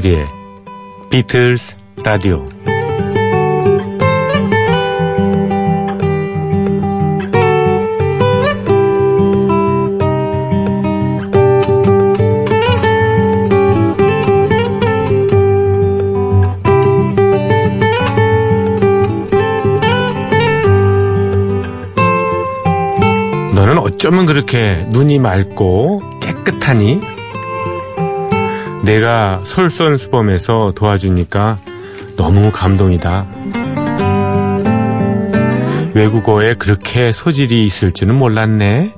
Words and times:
조피디의 0.00 0.24
비틀스 1.10 1.76
라디오 2.04 2.44
너는 23.54 23.78
어쩌면 23.78 24.26
그렇게 24.26 24.86
눈이 24.88 25.18
맑고 25.18 26.02
깨끗하니? 26.20 27.19
내가 28.84 29.40
솔선수범해서 29.44 30.72
도와주니까 30.74 31.58
너무 32.16 32.50
감동이다. 32.52 33.26
외국어에 35.94 36.54
그렇게 36.54 37.12
소질이 37.12 37.66
있을 37.66 37.90
줄은 37.90 38.14
몰랐네. 38.14 38.94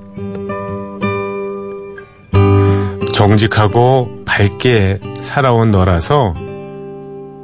정직하고 3.12 4.24
밝게 4.24 5.00
살아온 5.20 5.70
너라서 5.70 6.34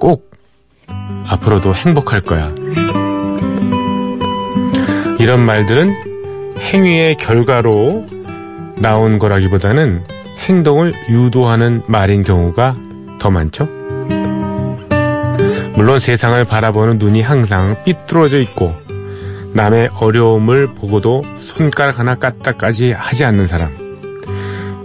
꼭 0.00 0.30
앞으로도 1.26 1.74
행복할 1.74 2.20
거야. 2.20 2.52
이런 5.18 5.40
말들은 5.44 5.90
행위의 6.58 7.16
결과로 7.16 8.06
나온 8.76 9.18
거라기보다는 9.18 10.17
행동을 10.48 10.92
유도하는 11.10 11.82
말인 11.86 12.22
경우가 12.22 12.74
더 13.18 13.30
많죠. 13.30 13.68
물론 15.74 16.00
세상을 16.00 16.42
바라보는 16.44 16.98
눈이 16.98 17.20
항상 17.20 17.76
삐뚤어져 17.84 18.38
있고 18.38 18.74
남의 19.52 19.90
어려움을 19.94 20.74
보고도 20.74 21.22
손가락 21.40 21.98
하나 21.98 22.14
까딱까지 22.14 22.92
하지 22.92 23.24
않는 23.24 23.46
사람. 23.46 23.70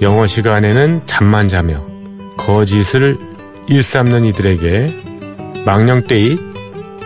영어 0.02 0.28
시간에는 0.28 1.02
잠만 1.06 1.48
자며 1.48 1.86
거짓을 2.38 3.18
일삼는 3.68 4.26
이들에게 4.26 4.98
망령되이 5.66 6.38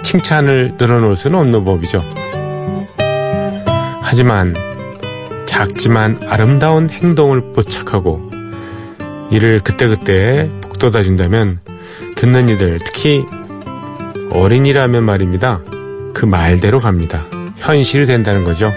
칭찬을 0.02 0.75
늘어놓을 0.80 1.16
수는 1.16 1.39
없는 1.39 1.63
법이죠. 1.63 2.00
하지만 4.02 4.55
작지만 5.45 6.19
아름다운 6.28 6.89
행동을 6.89 7.53
포착하고 7.53 8.36
이를 9.30 9.59
그때그때 9.61 10.50
북돋아 10.61 11.03
준다면 11.03 11.59
듣는 12.16 12.50
이들 12.50 12.80
특히 12.83 13.25
어린이라면 14.31 15.03
말입니다. 15.03 15.59
그 16.13 16.25
말대로 16.25 16.79
갑니다. 16.79 17.25
현실이 17.57 18.06
된다는 18.06 18.44
거죠. 18.44 18.72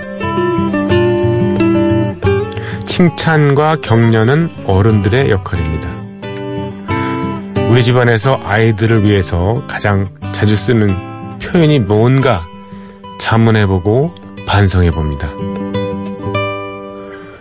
칭찬과 2.84 3.76
격려는 3.82 4.50
어른들의 4.66 5.30
역할입니다. 5.30 5.88
우리 7.70 7.84
집안에서 7.84 8.40
아이들을 8.44 9.04
위해서 9.04 9.62
가장 9.68 10.06
자주 10.32 10.56
쓰는 10.56 10.88
표현이 11.38 11.78
뭔가 11.80 12.44
자문해보고 13.18 14.14
반성해봅니다. 14.46 15.30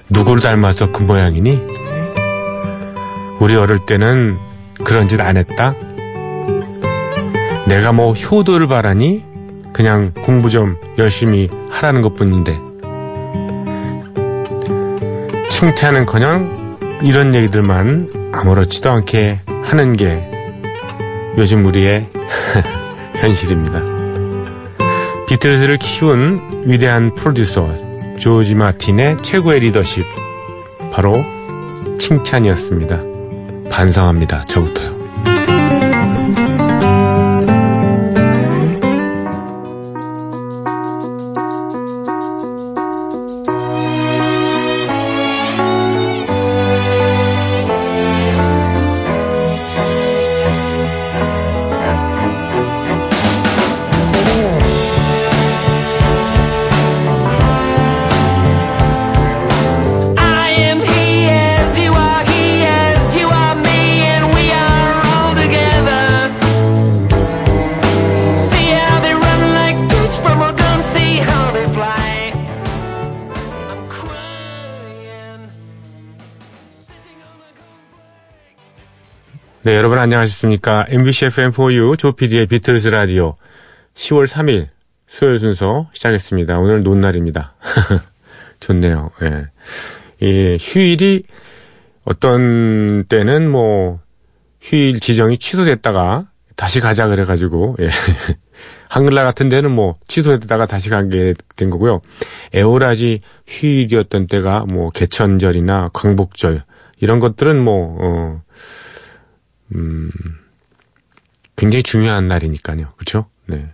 누구를 0.09 0.41
닮아서 0.41 0.91
그 0.91 1.03
모양이니? 1.03 1.78
우리 3.39 3.55
어릴 3.55 3.79
때는 3.79 4.37
그런 4.83 5.07
짓 5.07 5.21
안 5.21 5.37
했다? 5.37 5.73
내가 7.67 7.91
뭐 7.91 8.13
효도를 8.13 8.67
바라니? 8.67 9.23
그냥 9.73 10.11
공부 10.25 10.49
좀 10.49 10.77
열심히 10.97 11.49
하라는 11.69 12.01
것 12.01 12.15
뿐인데. 12.15 12.57
칭찬은 15.49 16.05
그냥 16.05 16.77
이런 17.01 17.33
얘기들만 17.35 18.31
아무렇지도 18.33 18.89
않게 18.89 19.41
하는 19.63 19.95
게 19.95 20.21
요즘 21.37 21.65
우리의 21.65 22.07
현실입니다. 23.21 23.81
비틀즈를 25.27 25.77
키운 25.77 26.41
위대한 26.65 27.13
프로듀서 27.13 27.69
조지 28.17 28.55
마틴의 28.55 29.17
최고의 29.21 29.59
리더십 29.61 30.03
바로 30.91 31.23
칭찬이었습니다. 31.99 33.08
반성합니다. 33.79 34.43
저부터요. 34.45 34.88
안녕하셨습니까? 80.09 80.87
MBC 80.89 81.27
FM4U 81.27 81.99
조PD의 81.99 82.47
비틀즈 82.47 82.87
라디오 82.87 83.35
10월 83.93 84.25
3일 84.25 84.65
수요일 85.05 85.37
순서 85.37 85.87
시작했습니다. 85.93 86.57
오늘 86.57 86.81
논날입니다. 86.81 87.53
좋네요. 88.59 89.11
예. 89.21 89.45
이 90.19 90.57
휴일이 90.59 91.25
어떤 92.05 93.03
때는 93.03 93.51
뭐 93.51 93.99
휴일 94.59 94.99
지정이 94.99 95.37
취소됐다가 95.37 96.25
다시 96.55 96.79
가자 96.79 97.07
그래가지고 97.07 97.75
예. 97.79 97.89
한글날 98.89 99.25
같은 99.25 99.47
데는 99.47 99.69
뭐 99.69 99.93
취소됐다가 100.07 100.65
다시 100.65 100.89
가게 100.89 101.35
된 101.55 101.69
거고요. 101.69 102.01
에오라지 102.53 103.19
휴일이었던 103.45 104.25
때가 104.25 104.65
뭐 104.67 104.89
개천절이나 104.89 105.91
광복절 105.93 106.63
이런 106.99 107.19
것들은 107.19 107.63
뭐 107.63 107.97
어, 108.01 108.41
음, 109.75 110.11
굉장히 111.55 111.83
중요한 111.83 112.27
날이니까요. 112.27 112.85
그렇죠? 112.97 113.29
네. 113.45 113.73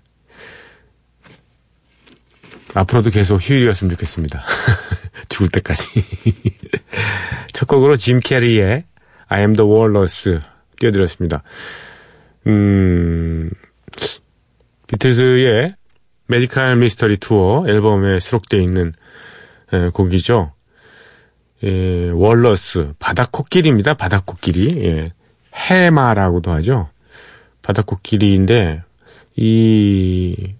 앞으로도 2.73 3.09
계속 3.09 3.37
휴일이었으면 3.37 3.91
좋겠습니다. 3.91 4.43
죽을 5.29 5.49
때까지. 5.49 5.87
첫 7.53 7.67
곡으로 7.67 7.95
짐 7.95 8.19
캐리의 8.19 8.83
I 9.27 9.41
am 9.41 9.53
the 9.53 9.69
Walrus 9.69 10.39
띄워드렸습니다. 10.79 11.43
음, 12.47 13.49
비틀즈의 14.87 15.75
매지컬 16.27 16.75
미스터리 16.77 17.17
투어 17.17 17.65
앨범에 17.67 18.19
수록되어 18.19 18.59
있는 18.59 18.93
에, 19.73 19.85
곡이죠. 19.87 20.53
예, 21.63 22.09
Walrus, 22.09 22.93
바다 22.99 23.27
코끼리입니다. 23.31 23.95
바다 23.95 24.21
코끼리. 24.23 24.85
예. 24.85 25.13
해마라고도 25.55 26.51
하죠. 26.51 26.89
바다코끼리인데, 27.61 28.83
이, 29.35 30.53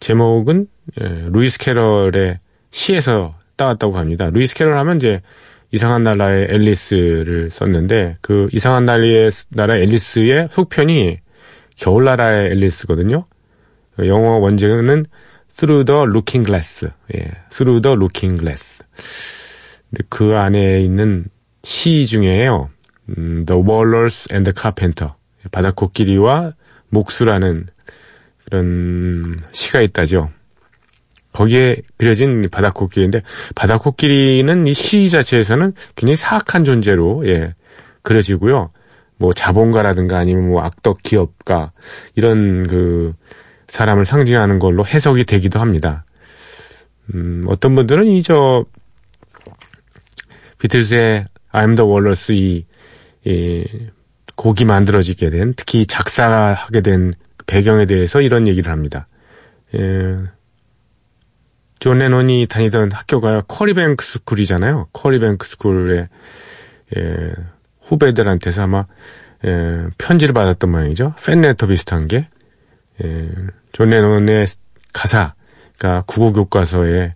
제목은, 0.00 0.66
예, 1.00 1.28
루이스 1.30 1.58
캐럴의 1.58 2.38
시에서 2.70 3.34
따왔다고 3.56 3.96
합니다. 3.96 4.30
루이스 4.30 4.54
캐럴 4.54 4.76
하면 4.78 4.96
이제, 4.96 5.22
이상한 5.70 6.02
나라의 6.02 6.48
앨리스를 6.50 7.50
썼는데, 7.50 8.18
그 8.20 8.48
이상한 8.52 8.84
나라의, 8.84 9.30
나라 9.50 9.76
앨리스의 9.76 10.48
속편이 10.50 11.18
거울나라의 11.76 12.50
앨리스거든요. 12.50 13.26
영어 14.00 14.38
원제는 14.38 15.06
through 15.56 15.84
the 15.84 16.02
looking 16.02 16.46
glass. 16.46 16.88
예, 17.14 17.30
through 17.50 17.82
the 17.82 17.96
looking 17.96 18.38
glass. 18.38 18.82
그 20.08 20.36
안에 20.36 20.80
있는 20.80 21.26
시 21.62 22.06
중에요. 22.06 22.70
음, 23.16 23.44
The 23.46 23.62
Walrus 23.62 24.28
and 24.32 24.50
the 24.50 24.54
Carpenter. 24.60 25.12
바다 25.50 25.70
코끼리와 25.70 26.52
목수라는 26.90 27.66
그런 28.44 29.38
시가 29.52 29.80
있다죠. 29.82 30.30
거기에 31.32 31.76
그려진 31.96 32.48
바다 32.50 32.70
코끼리인데 32.70 33.22
바다 33.54 33.78
코끼리는 33.78 34.66
이 34.66 34.72
시 34.74 35.08
자체에서는 35.10 35.74
굉장히 35.94 36.16
사악한 36.16 36.64
존재로 36.64 37.22
예, 37.28 37.54
그려지고요. 38.02 38.70
뭐 39.18 39.32
자본가라든가 39.32 40.18
아니면 40.18 40.48
뭐 40.48 40.62
악덕 40.62 41.02
기업가 41.02 41.72
이런 42.14 42.66
그 42.66 43.12
사람을 43.68 44.04
상징하는 44.04 44.58
걸로 44.58 44.84
해석이 44.86 45.24
되기도 45.24 45.60
합니다. 45.60 46.04
음, 47.14 47.44
어떤 47.48 47.74
분들은 47.74 48.06
이 48.08 48.22
저 48.22 48.64
비틀즈의 50.58 51.26
I'm 51.52 51.76
the 51.76 51.88
Walrus 51.88 52.32
이, 52.32 52.66
이 53.28 53.64
곡이 54.36 54.64
만들어지게 54.64 55.28
된 55.30 55.52
특히 55.54 55.84
작사하게 55.84 56.80
된 56.80 57.12
배경에 57.46 57.84
대해서 57.84 58.22
이런 58.22 58.48
얘기를 58.48 58.72
합니다. 58.72 59.06
예, 59.74 60.16
존 61.78 61.98
레논이 61.98 62.46
다니던 62.48 62.92
학교가 62.92 63.42
쿼리뱅크 63.42 64.04
스쿨이잖아요. 64.04 64.88
쿼리뱅크 64.92 65.46
스쿨의 65.46 66.08
예, 66.96 67.32
후배들한테서 67.82 68.62
아마 68.62 68.86
예, 69.44 69.86
편지를 69.98 70.32
받았던 70.32 70.70
모양이죠. 70.70 71.14
팬레터 71.22 71.66
비슷한 71.66 72.08
게 72.08 72.28
예, 73.04 73.28
존 73.72 73.90
레논의 73.90 74.46
가사가 74.94 76.04
국어 76.06 76.32
교과서에 76.32 77.14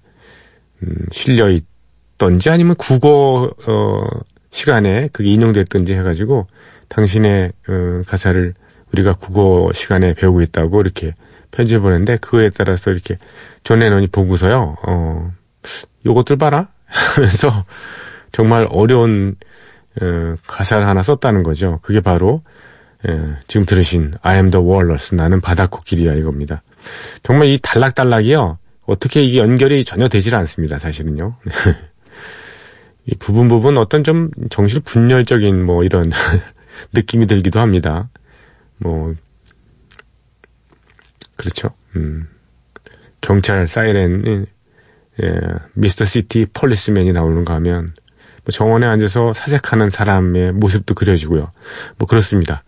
음, 0.82 0.94
실려 1.11 1.49
있던지 1.49 2.50
아니면 2.50 2.75
국어 2.76 3.50
어, 3.67 4.05
시간에 4.52 5.06
그게 5.12 5.31
인용됐던지 5.31 5.94
해가지고 5.94 6.46
당신의 6.88 7.52
어, 7.69 8.02
가사를 8.06 8.54
우리가 8.93 9.14
국어 9.14 9.70
시간에 9.72 10.14
배우고 10.14 10.43
있다고 10.43 10.81
이렇게 10.82 11.14
편지를 11.50 11.81
보냈는데 11.81 12.19
그거에 12.19 12.50
따라서 12.50 12.90
이렇게 12.90 13.19
존 13.64 13.81
레논이 13.81 14.06
보고서요. 14.08 14.76
어, 14.87 15.32
요것들 16.06 16.37
봐라 16.37 16.69
하면서 16.87 17.64
정말 18.31 18.69
어려운 18.70 19.37
어, 20.00 20.37
가사를 20.46 20.87
하나 20.87 21.02
썼다는 21.02 21.43
거죠. 21.43 21.81
그게 21.82 22.00
바로 22.00 22.43
예, 23.08 23.20
지금 23.49 23.66
들으신 23.66 24.14
I 24.22 24.37
am 24.37 24.50
the 24.50 24.64
walrus 24.64 25.14
나는 25.14 25.40
바다 25.40 25.66
코끼리야 25.66 26.14
이겁니다. 26.14 26.62
정말 27.22 27.49
이 27.49 27.58
단락단락이요. 27.60 28.58
어떻게 28.84 29.22
이게 29.22 29.38
연결이 29.38 29.84
전혀 29.84 30.08
되질 30.08 30.34
않습니다. 30.37 30.78
사실은요. 30.78 31.37
이 33.06 33.14
부분 33.16 33.49
부분 33.49 33.78
어떤 33.78 34.04
좀 34.04 34.31
정신 34.50 34.81
분열적인 34.82 35.64
뭐 35.64 35.84
이런 35.84 36.04
느낌이 36.93 37.26
들기도 37.26 37.60
합니다. 37.60 38.08
뭐 38.78 39.14
그렇죠. 41.37 41.70
음. 41.96 42.28
경찰 43.20 43.66
사이렌 43.66 44.46
예, 45.22 45.40
Mister 45.75 46.05
City 46.05 46.47
Policeman이 46.53 47.12
나오는가 47.12 47.54
하면 47.54 47.94
뭐 48.44 48.52
정원에 48.52 48.87
앉아서 48.87 49.32
사색하는 49.32 49.90
사람의 49.90 50.52
모습도 50.52 50.94
그려지고요. 50.94 51.52
뭐 51.99 52.08
그렇습니다. 52.08 52.64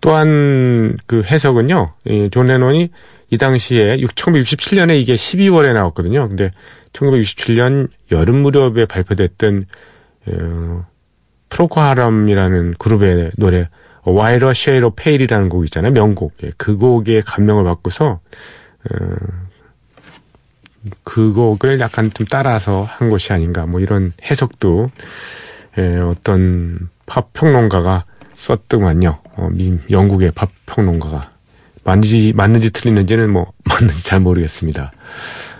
또한 0.00 0.96
그 1.06 1.22
해석은요. 1.22 1.94
이 2.04 2.15
존 2.15 2.46
레논이 2.46 2.90
이 3.30 3.38
당시에 3.38 3.96
1967년에 3.96 5.00
이게 5.00 5.14
12월에 5.14 5.72
나왔거든요. 5.72 6.28
근데 6.28 6.50
1967년 6.96 7.88
여름 8.10 8.36
무렵에 8.42 8.86
발표됐던 8.86 9.66
어, 10.26 10.86
프로콜 11.48 11.96
하럼이라는 11.96 12.74
그룹의 12.78 13.32
노래 13.36 13.68
Whiter 14.02 14.52
Shade 14.52 14.94
of 14.94 15.02
Pale이라는 15.02 15.48
곡 15.48 15.64
있잖아요. 15.64 15.92
명곡. 15.92 16.34
예, 16.44 16.52
그 16.56 16.76
곡에 16.76 17.20
감명을 17.20 17.64
받고서 17.64 18.20
어, 18.90 19.16
그 21.02 21.32
곡을 21.32 21.80
약간 21.80 22.10
좀 22.12 22.26
따라서 22.30 22.82
한 22.82 23.10
것이 23.10 23.32
아닌가 23.32 23.66
뭐 23.66 23.80
이런 23.80 24.12
해석도 24.22 24.90
예, 25.78 25.98
어떤 25.98 26.88
팝 27.04 27.32
평론가가 27.32 28.04
썼더만요. 28.36 29.18
어, 29.36 29.48
미, 29.50 29.78
영국의 29.90 30.32
팝 30.32 30.50
평론가가 30.66 31.30
맞는지 31.86 32.32
맞는지 32.34 32.70
틀리는지는 32.70 33.32
뭐 33.32 33.52
맞는지 33.64 34.04
잘 34.04 34.20
모르겠습니다. 34.20 34.92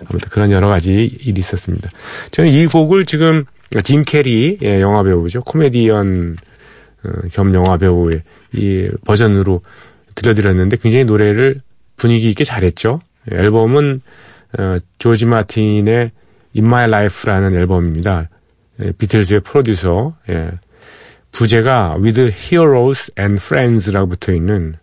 아무튼 0.00 0.28
그런 0.28 0.50
여러 0.50 0.68
가지 0.68 1.04
일이 1.20 1.38
있었습니다. 1.38 1.88
저는 2.32 2.50
이 2.50 2.66
곡을 2.66 3.06
지금 3.06 3.44
짐 3.84 4.02
캐리 4.02 4.58
예, 4.62 4.80
영화 4.80 5.02
배우죠 5.02 5.40
코미디언 5.42 6.36
어, 7.04 7.10
겸 7.32 7.54
영화 7.54 7.78
배우의 7.78 8.22
이 8.52 8.88
버전으로 9.04 9.62
들려드렸는데 10.16 10.76
굉장히 10.78 11.04
노래를 11.04 11.56
분위기 11.96 12.28
있게 12.28 12.42
잘했죠. 12.42 13.00
앨범은 13.30 14.00
어, 14.58 14.76
조지 14.98 15.26
마틴의 15.26 16.10
In 16.56 16.66
My 16.66 16.84
Life라는 16.84 17.54
앨범입니다. 17.54 18.28
예, 18.82 18.92
비틀즈의 18.92 19.40
프로듀서 19.40 20.16
예, 20.28 20.50
부제가 21.30 21.96
With 22.00 22.20
Heroes 22.20 23.12
and 23.18 23.40
Friends라고 23.40 24.08
붙어 24.08 24.32
있는 24.32 24.74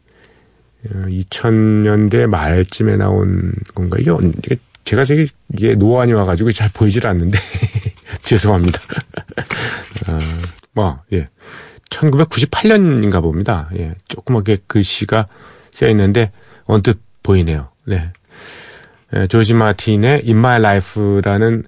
2000년대 0.90 2.26
어, 2.26 2.28
말쯤에 2.28 2.98
나온 2.98 3.54
건가 3.74 3.98
이게, 4.00 4.12
이게 4.12 4.56
제가 4.86 5.06
저기 5.06 5.26
이게 5.54 5.76
노안이 5.76 6.14
와가지고 6.14 6.52
잘 6.52 6.70
보이질 6.74 7.08
않는데 7.08 7.38
죄송합니다. 8.24 8.80
아, 10.08 10.20
뭐 10.74 11.00
예. 11.14 11.30
1998년인가 11.90 13.22
봅니다. 13.22 13.70
예, 13.78 13.94
조그맣게 14.08 14.58
글씨가 14.68 15.28
쓰여 15.72 15.90
있는데 15.92 16.32
언뜻 16.66 17.00
보이네요. 17.22 17.70
네. 17.86 18.12
예, 19.16 19.28
조지 19.28 19.54
마틴의 19.54 20.24
In 20.26 20.38
My 20.38 20.60
Life라는 20.60 21.64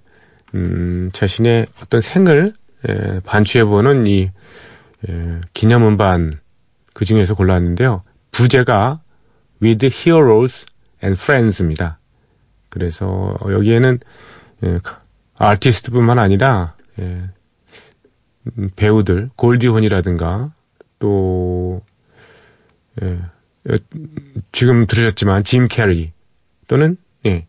음, 0.56 1.10
자신의 1.14 1.68
어떤 1.82 2.02
생을 2.02 2.54
예, 2.90 3.20
반추해보는 3.24 4.08
이 4.08 4.32
예, 5.08 5.42
기념음반 5.54 6.40
그 6.94 7.06
중에서 7.06 7.36
골랐는데요. 7.36 8.02
부제가 8.32 9.02
With 9.62 9.86
Heroes 9.86 10.66
and 11.04 11.20
Friends입니다. 11.20 12.00
그래서 12.70 13.38
여기에는 13.50 14.00
예, 14.64 14.80
아티스트뿐만 15.38 16.20
아니라 16.20 16.76
예, 17.00 17.30
음, 18.58 18.70
배우들 18.76 19.30
골디혼이라든가 19.36 20.52
또 21.00 21.82
예, 23.02 23.20
지금 24.52 24.86
들으셨지만 24.88 25.44
짐 25.44 25.68
캐리 25.68 26.12
또는 26.68 26.98
예, 27.26 27.48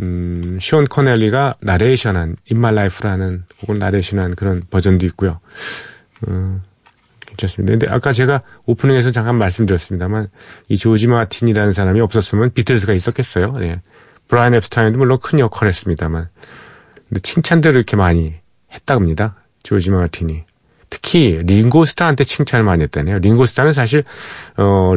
음, 0.00 0.58
숀 0.60 0.86
코네리가 0.86 1.56
나레이션한 1.60 2.36
My 2.50 2.72
Life라는 2.72 3.44
곡을 3.60 3.78
나레이션한 3.78 4.34
그런 4.34 4.62
버전도 4.70 5.04
있고요. 5.06 5.40
음, 6.28 6.62
괜찮습니다. 7.38 7.72
근데 7.72 7.88
아까 7.88 8.12
제가 8.12 8.42
오프닝에서 8.66 9.12
잠깐 9.12 9.36
말씀드렸습니다만 9.36 10.28
이 10.68 10.76
조지 10.76 11.06
마틴이라는 11.06 11.72
사람이 11.72 12.00
없었으면 12.00 12.52
비틀즈가 12.52 12.92
있었겠어요. 12.92 13.54
예. 13.60 13.80
브라이언 14.26 14.54
앱스타인도 14.54 14.98
물론 14.98 15.18
큰 15.22 15.38
역할을 15.38 15.68
했습니다만 15.72 16.28
근데 17.08 17.20
칭찬들을 17.20 17.76
이렇게 17.76 17.96
많이 17.96 18.34
했다고 18.72 19.00
합니다. 19.00 19.36
조지 19.62 19.90
마틴이. 19.90 20.44
특히 20.90 21.40
링고스타한테 21.42 22.24
칭찬을 22.24 22.64
많이 22.64 22.82
했다네요. 22.82 23.18
링고스타는 23.20 23.72
사실 23.72 24.04
어 24.56 24.92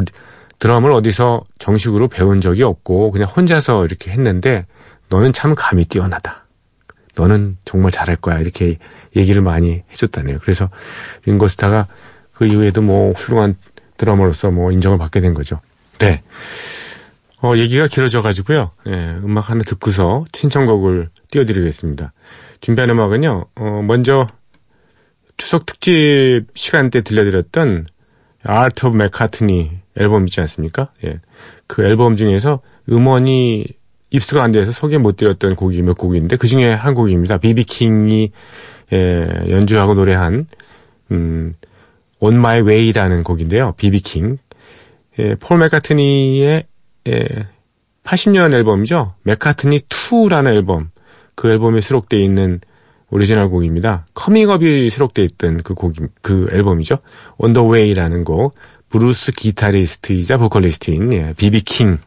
드럼을 0.58 0.92
어디서 0.92 1.42
정식으로 1.58 2.08
배운 2.08 2.40
적이 2.40 2.64
없고 2.64 3.10
그냥 3.10 3.28
혼자서 3.28 3.84
이렇게 3.86 4.10
했는데 4.10 4.66
너는 5.08 5.32
참 5.32 5.54
감이 5.54 5.84
뛰어나다. 5.86 6.46
너는 7.14 7.58
정말 7.64 7.90
잘할 7.90 8.16
거야. 8.16 8.38
이렇게 8.38 8.78
얘기를 9.16 9.42
많이 9.42 9.82
해줬다네요. 9.90 10.38
그래서 10.40 10.70
링고스타가 11.26 11.86
그 12.32 12.46
이후에도 12.46 12.82
뭐 12.82 13.12
훌륭한 13.12 13.56
드러머로서 13.96 14.50
뭐 14.50 14.72
인정을 14.72 14.98
받게 14.98 15.20
된 15.20 15.34
거죠. 15.34 15.60
네. 15.98 16.22
어, 17.42 17.56
얘기가 17.56 17.88
길어져 17.88 18.22
가지고요. 18.22 18.70
예, 18.86 19.16
음악 19.24 19.50
하나 19.50 19.62
듣고서 19.62 20.24
신청곡을 20.32 21.08
띄워드리겠습니다. 21.30 22.12
준비한 22.60 22.90
음악은요, 22.90 23.46
어, 23.56 23.82
먼저 23.84 24.26
추석 25.36 25.66
특집 25.66 26.44
시간 26.54 26.90
때 26.90 27.02
들려드렸던 27.02 27.86
Art 28.44 28.86
of 28.86 28.96
McCartney 28.96 29.70
앨범 29.96 30.24
있지 30.24 30.40
않습니까? 30.40 30.88
예. 31.04 31.18
그 31.66 31.84
앨범 31.84 32.16
중에서 32.16 32.60
음원이 32.88 33.66
입수가 34.10 34.42
안 34.42 34.52
돼서 34.52 34.72
소개 34.72 34.98
못 34.98 35.16
드렸던 35.16 35.56
곡이 35.56 35.82
몇 35.82 35.96
곡인데 35.96 36.36
그 36.36 36.46
중에 36.46 36.72
한 36.72 36.94
곡입니다. 36.94 37.38
비비킹이 37.38 38.30
예, 38.92 39.26
연주하고 39.48 39.94
노래한 39.94 40.46
음, 41.12 41.54
On 42.22 42.34
My 42.36 42.60
Way라는 42.60 43.24
곡인데요. 43.24 43.74
비비킹. 43.76 44.38
예, 45.18 45.34
폴 45.34 45.58
맥카트니의 45.58 46.62
예, 47.08 47.28
80년 48.04 48.54
앨범이죠. 48.54 49.14
맥카트니 49.24 49.80
2라는 49.88 50.54
앨범. 50.54 50.90
그 51.34 51.50
앨범에 51.50 51.80
수록되어 51.80 52.20
있는 52.20 52.60
오리지널 53.10 53.50
곡입니다. 53.50 54.06
Coming 54.14 54.63
Up이 54.63 54.88
수록되어 54.88 55.24
있던 55.24 55.62
그 55.64 55.74
곡, 55.74 55.94
그 56.22 56.48
앨범이죠. 56.52 56.98
On 57.38 57.52
the 57.52 57.68
Way라는 57.68 58.22
곡. 58.24 58.54
브루스 58.88 59.32
기타리스트이자 59.32 60.36
보컬리스트인 60.36 61.12
예, 61.14 61.34
비비킹 61.36 61.98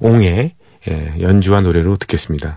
옹의 0.00 0.52
예, 0.88 1.14
연주와 1.20 1.62
노래로 1.62 1.96
듣겠습니다. 1.96 2.54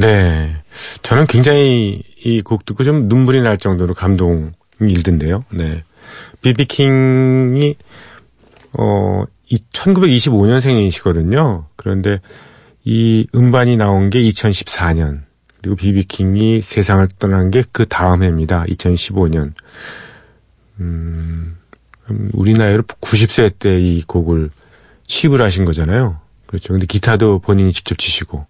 네. 0.00 0.56
저는 1.02 1.26
굉장히 1.26 2.02
이 2.24 2.40
곡 2.42 2.64
듣고 2.64 2.84
좀 2.84 3.08
눈물이 3.08 3.40
날 3.42 3.56
정도로 3.56 3.94
감동이 3.94 4.50
일던데요. 4.80 5.44
네. 5.52 5.82
비비킹이, 6.42 7.76
어, 8.78 9.24
1925년생이시거든요. 9.72 11.64
그런데 11.76 12.20
이 12.84 13.26
음반이 13.34 13.76
나온 13.76 14.10
게 14.10 14.20
2014년. 14.20 15.20
그리고 15.60 15.76
비비킹이 15.76 16.62
세상을 16.62 17.06
떠난 17.18 17.50
게 17.50 17.62
그 17.72 17.84
다음 17.84 18.22
해입니다. 18.22 18.64
2015년. 18.64 19.52
음, 20.80 21.56
우리 22.32 22.54
나이로 22.54 22.82
90세 22.84 23.58
때 23.58 23.78
이 23.78 24.02
곡을 24.06 24.50
취입을 25.06 25.42
하신 25.42 25.64
거잖아요. 25.66 26.18
그렇죠. 26.46 26.72
근데 26.72 26.86
기타도 26.86 27.40
본인이 27.40 27.72
직접 27.72 27.98
치시고, 27.98 28.46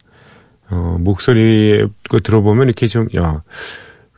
어, 0.70 0.96
목소리 1.00 1.86
거 2.08 2.18
들어보면 2.18 2.68
이렇게 2.68 2.86
좀, 2.86 3.08
야, 3.16 3.42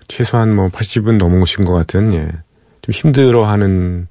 최소한 0.08 0.54
뭐 0.54 0.68
80은 0.68 1.18
넘으신 1.18 1.64
것 1.64 1.72
같은, 1.72 2.14
예. 2.14 2.30
좀 2.82 2.92
힘들어 2.92 3.46
하는 3.46 4.08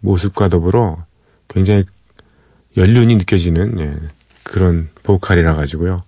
모습과 0.00 0.48
더불어 0.48 1.04
굉장히 1.48 1.84
연륜이 2.76 3.16
느껴지는, 3.16 3.80
예. 3.80 3.94
그런 4.42 4.88
보컬이라 5.02 5.54
가지고요. 5.54 6.02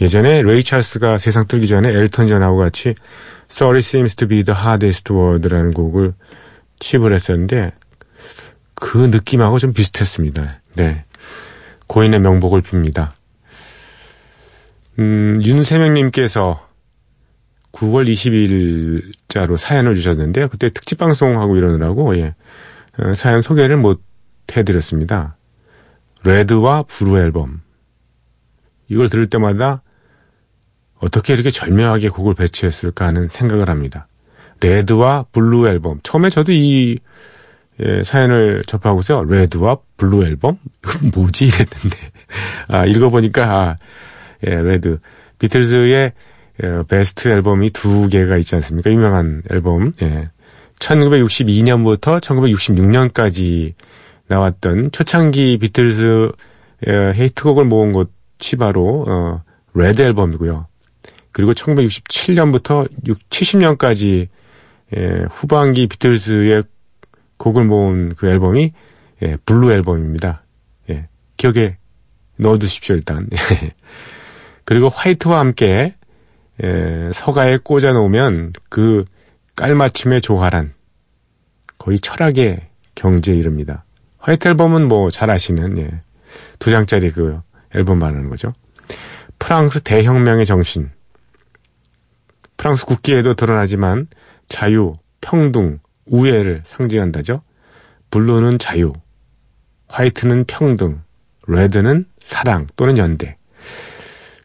예전에 0.00 0.42
레이 0.42 0.64
찰스가 0.64 1.18
세상 1.18 1.46
뜨기 1.46 1.66
전에 1.66 1.90
엘턴 1.90 2.26
전하고 2.28 2.56
같이 2.56 2.94
Sorry 3.50 3.80
Seems 3.80 4.16
to 4.16 4.28
be 4.28 4.42
the 4.42 4.58
Hardest 4.58 5.12
Word라는 5.12 5.72
곡을 5.72 6.14
취입을 6.78 7.12
했었는데 7.12 7.72
그 8.74 8.96
느낌하고 8.96 9.58
좀 9.58 9.72
비슷했습니다. 9.72 10.60
네. 10.76 11.04
고인의 11.86 12.20
명복을 12.20 12.62
빕니다. 12.62 13.10
음, 14.98 15.40
윤세명님께서 15.44 16.68
9월 17.72 18.10
20일자로 18.10 19.56
사연을 19.56 19.94
주셨는데요. 19.94 20.48
그때 20.48 20.70
특집 20.70 20.98
방송하고 20.98 21.56
이러느라고, 21.56 22.16
예, 22.18 22.34
어, 22.98 23.14
사연 23.14 23.40
소개를 23.40 23.76
못 23.76 24.02
해드렸습니다. 24.54 25.36
레드와 26.24 26.82
브루 26.82 27.18
앨범. 27.18 27.60
이걸 28.88 29.08
들을 29.08 29.26
때마다 29.26 29.82
어떻게 31.00 31.32
이렇게 31.32 31.50
절묘하게 31.50 32.08
곡을 32.10 32.34
배치했을까 32.34 33.06
하는 33.06 33.28
생각을 33.28 33.70
합니다. 33.70 34.06
레드와 34.60 35.24
블루 35.32 35.68
앨범. 35.68 36.00
처음에 36.02 36.28
저도 36.28 36.52
이 36.52 36.98
예, 37.82 38.02
사연을 38.02 38.62
접하고서 38.66 39.24
레드와 39.26 39.78
블루 39.96 40.24
앨범? 40.26 40.58
뭐지? 41.14 41.46
이랬는데. 41.46 42.10
아, 42.68 42.84
읽어보니까, 42.84 43.44
아, 43.44 43.76
예, 44.46 44.56
레드. 44.56 44.98
비틀즈의 45.38 46.12
예, 46.62 46.82
베스트 46.88 47.28
앨범이 47.28 47.70
두 47.70 48.08
개가 48.08 48.36
있지 48.38 48.54
않습니까? 48.56 48.90
유명한 48.90 49.42
앨범. 49.50 49.92
예. 50.02 50.28
1962년부터 50.78 52.20
1966년까지 52.20 53.74
나왔던 54.28 54.92
초창기 54.92 55.58
비틀즈 55.58 56.32
예, 56.88 56.92
히트곡을 57.14 57.64
모은 57.64 57.92
것이 57.92 58.56
바로 58.56 59.04
어, 59.06 59.42
레드 59.74 60.02
앨범이고요. 60.02 60.66
그리고 61.32 61.52
1967년부터 61.52 62.88
70년까지 63.30 64.28
예, 64.96 65.24
후반기 65.30 65.86
비틀즈의 65.86 66.64
곡을 67.36 67.64
모은 67.64 68.14
그 68.16 68.28
앨범이 68.28 68.72
예, 69.22 69.36
블루 69.44 69.72
앨범입니다. 69.72 70.42
예, 70.90 71.08
기억에 71.36 71.76
넣어두십시오 72.36 72.96
일단. 72.96 73.28
그리고 74.70 74.88
화이트와 74.88 75.40
함께 75.40 75.96
예, 76.62 77.10
서가에 77.12 77.56
꽂아 77.56 77.92
놓으면 77.92 78.52
그 78.68 79.04
깔맞춤의 79.56 80.20
조화란 80.20 80.74
거의 81.76 81.98
철학의 81.98 82.68
경지에 82.94 83.34
이릅니다. 83.34 83.82
화이트 84.18 84.46
앨범은 84.46 84.86
뭐 84.86 85.10
잘 85.10 85.28
아시는 85.28 85.76
예, 85.78 85.90
두 86.60 86.70
장짜리 86.70 87.10
그 87.10 87.40
앨범 87.74 87.98
말하는 87.98 88.30
거죠. 88.30 88.52
프랑스 89.40 89.80
대혁명의 89.80 90.46
정신. 90.46 90.90
프랑스 92.56 92.86
국기에도 92.86 93.34
드러나지만 93.34 94.06
자유, 94.48 94.92
평등, 95.20 95.80
우애를 96.06 96.62
상징한다죠. 96.64 97.42
블루는 98.12 98.60
자유, 98.60 98.92
화이트는 99.88 100.44
평등, 100.44 101.02
레드는 101.48 102.06
사랑 102.20 102.68
또는 102.76 102.98
연대. 102.98 103.36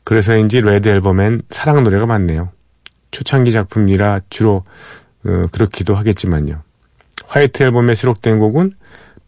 그래서인지 0.05 0.61
레드 0.61 0.87
앨범엔 0.87 1.41
사랑 1.49 1.83
노래가 1.83 2.05
많네요. 2.05 2.49
초창기 3.11 3.51
작품이라 3.51 4.21
주로 4.29 4.63
어, 5.25 5.47
그렇기도 5.51 5.95
하겠지만요. 5.95 6.61
화이트 7.25 7.63
앨범에 7.63 7.95
수록된 7.95 8.39
곡은 8.39 8.73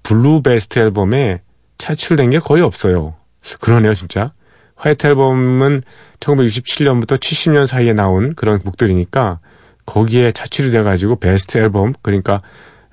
블루 0.04 0.42
베스트 0.44 0.80
앨범에 0.80 1.42
차출된 1.78 2.30
게 2.30 2.40
거의 2.40 2.62
없어요. 2.62 3.16
그러네요, 3.60 3.94
진짜. 3.94 4.32
화이트 4.76 5.08
앨범은 5.08 5.82
1967년부터 6.20 7.18
70년 7.18 7.66
사이에 7.66 7.94
나온 7.94 8.36
그런 8.36 8.60
곡들이니까 8.60 9.40
거기에 9.86 10.32
차출이 10.32 10.70
돼가지고 10.72 11.16
베스트 11.18 11.58
앨범 11.58 11.94
그러니까 12.04 12.40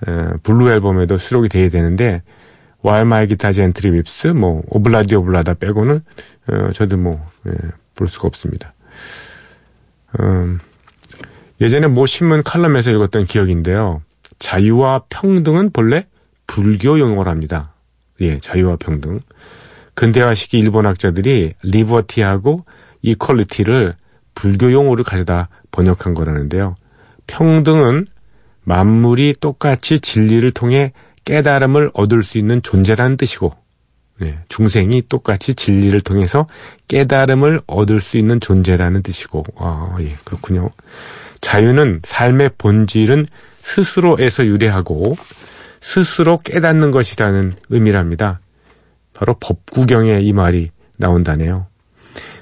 에, 0.06 0.36
블루 0.42 0.70
앨범에도 0.70 1.18
수록이 1.18 1.48
돼야 1.48 1.68
되는데 1.68 2.22
While 2.82 3.04
My 3.06 3.26
Guitar 3.26 3.52
Gently 3.52 3.90
Weeps 3.90 4.28
뭐 4.28 4.62
Ob-La-Di, 4.68 5.14
Ob-La-Da 5.16 5.54
빼고는 5.54 6.00
어, 6.48 6.70
저도 6.72 6.96
뭐 6.96 7.24
예, 7.46 7.52
볼 7.94 8.08
수가 8.08 8.28
없습니다. 8.28 8.72
음, 10.20 10.60
예전에 11.60 11.86
모 11.86 12.06
신문 12.06 12.42
칼럼에서 12.42 12.90
읽었던 12.90 13.26
기억인데요. 13.26 14.02
자유와 14.38 15.04
평등은 15.08 15.70
본래 15.70 16.06
불교 16.46 16.98
용어랍니다. 16.98 17.72
예, 18.20 18.38
자유와 18.38 18.76
평등. 18.76 19.20
근대화 19.94 20.34
시기 20.34 20.58
일본 20.58 20.86
학자들이 20.86 21.54
liberty하고 21.62 22.64
equality를 23.02 23.94
불교 24.34 24.72
용어를 24.72 25.04
가져다 25.04 25.48
번역한 25.70 26.14
거라는데요. 26.14 26.74
평등은 27.26 28.06
만물이 28.64 29.34
똑같이 29.40 30.00
진리를 30.00 30.50
통해 30.50 30.92
깨달음을 31.24 31.90
얻을 31.94 32.22
수 32.22 32.38
있는 32.38 32.62
존재라는 32.62 33.16
뜻이고, 33.16 33.48
네, 33.48 33.63
중생이 34.49 35.02
똑같이 35.09 35.54
진리를 35.54 36.00
통해서 36.00 36.47
깨달음을 36.88 37.62
얻을 37.66 38.00
수 38.00 38.16
있는 38.16 38.40
존재라는 38.40 39.02
뜻이고, 39.02 39.44
아, 39.56 39.97
예, 40.00 40.14
그렇군요. 40.25 40.71
자유는 41.40 42.00
삶의 42.04 42.50
본질은 42.56 43.26
스스로에서 43.56 44.47
유래하고 44.47 45.16
스스로 45.80 46.38
깨닫는 46.38 46.90
것이라는 46.90 47.52
의미랍니다. 47.68 48.40
바로 49.12 49.37
법구경에 49.38 50.21
이 50.21 50.33
말이 50.33 50.71
나온다네요. 50.99 51.66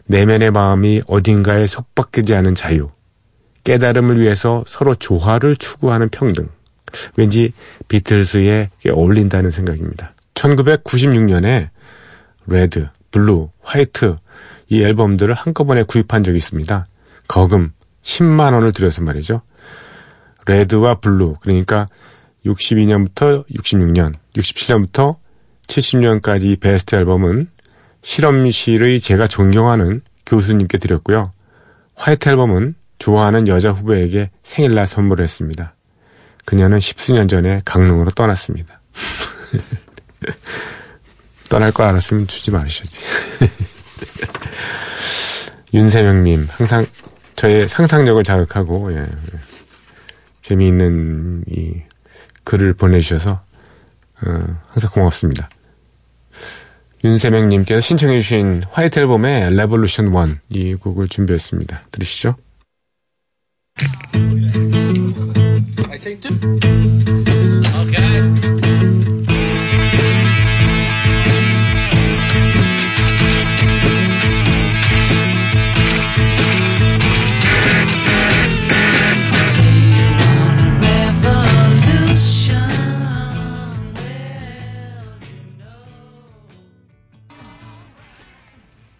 내면의 0.06 0.50
마음이 0.50 1.00
어딘가에 1.06 1.66
속박되지 1.66 2.34
않은 2.34 2.54
자유. 2.54 2.90
깨달음을 3.64 4.20
위해서 4.20 4.64
서로 4.66 4.94
조화를 4.94 5.56
추구하는 5.56 6.08
평등. 6.08 6.48
왠지 7.16 7.52
비틀스에 7.88 8.70
어울린다는 8.88 9.50
생각입니다. 9.50 10.11
1996년에 10.34 11.68
레드, 12.46 12.88
블루, 13.10 13.50
화이트 13.62 14.16
이 14.68 14.82
앨범들을 14.82 15.34
한꺼번에 15.34 15.82
구입한 15.82 16.24
적이 16.24 16.38
있습니다. 16.38 16.86
거금 17.28 17.72
10만 18.02 18.54
원을 18.54 18.72
들여서 18.72 19.02
말이죠. 19.02 19.42
레드와 20.46 20.96
블루 20.96 21.34
그러니까 21.40 21.86
62년부터 22.44 23.46
66년, 23.48 24.12
67년부터 24.34 25.16
70년까지 25.68 26.58
베스트 26.58 26.96
앨범은 26.96 27.48
실험실의 28.02 29.00
제가 29.00 29.26
존경하는 29.26 30.00
교수님께 30.26 30.78
드렸고요. 30.78 31.32
화이트 31.94 32.28
앨범은 32.28 32.74
좋아하는 32.98 33.46
여자 33.48 33.70
후배에게 33.70 34.30
생일날 34.42 34.86
선물했습니다. 34.86 35.74
그녀는 36.44 36.80
십수년 36.80 37.28
전에 37.28 37.60
강릉으로 37.64 38.10
떠났습니다. 38.10 38.80
떠날 41.48 41.72
거 41.72 41.84
알았으면 41.84 42.26
주지 42.26 42.50
말으셔지. 42.50 42.94
윤세명님, 45.74 46.48
항상 46.50 46.86
저의 47.36 47.68
상상력을 47.68 48.22
자극하고, 48.24 48.92
예, 48.94 49.06
재미있는 50.42 51.44
이 51.48 51.80
글을 52.44 52.74
보내주셔서, 52.74 53.32
어, 53.32 54.60
항상 54.68 54.90
고맙습니다. 54.92 55.48
윤세명님께서 57.04 57.80
신청해주신 57.80 58.62
화이트 58.70 59.00
앨범의 59.00 59.56
Revolution 59.56 60.14
1, 60.14 60.38
이 60.50 60.74
곡을 60.74 61.08
준비했습니다. 61.08 61.82
들으시죠? 61.90 62.36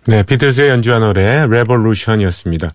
네, 0.07 0.23
비틀즈의 0.25 0.69
연주한 0.71 1.03
노래 1.03 1.47
Revolution이었습니다. 1.47 2.73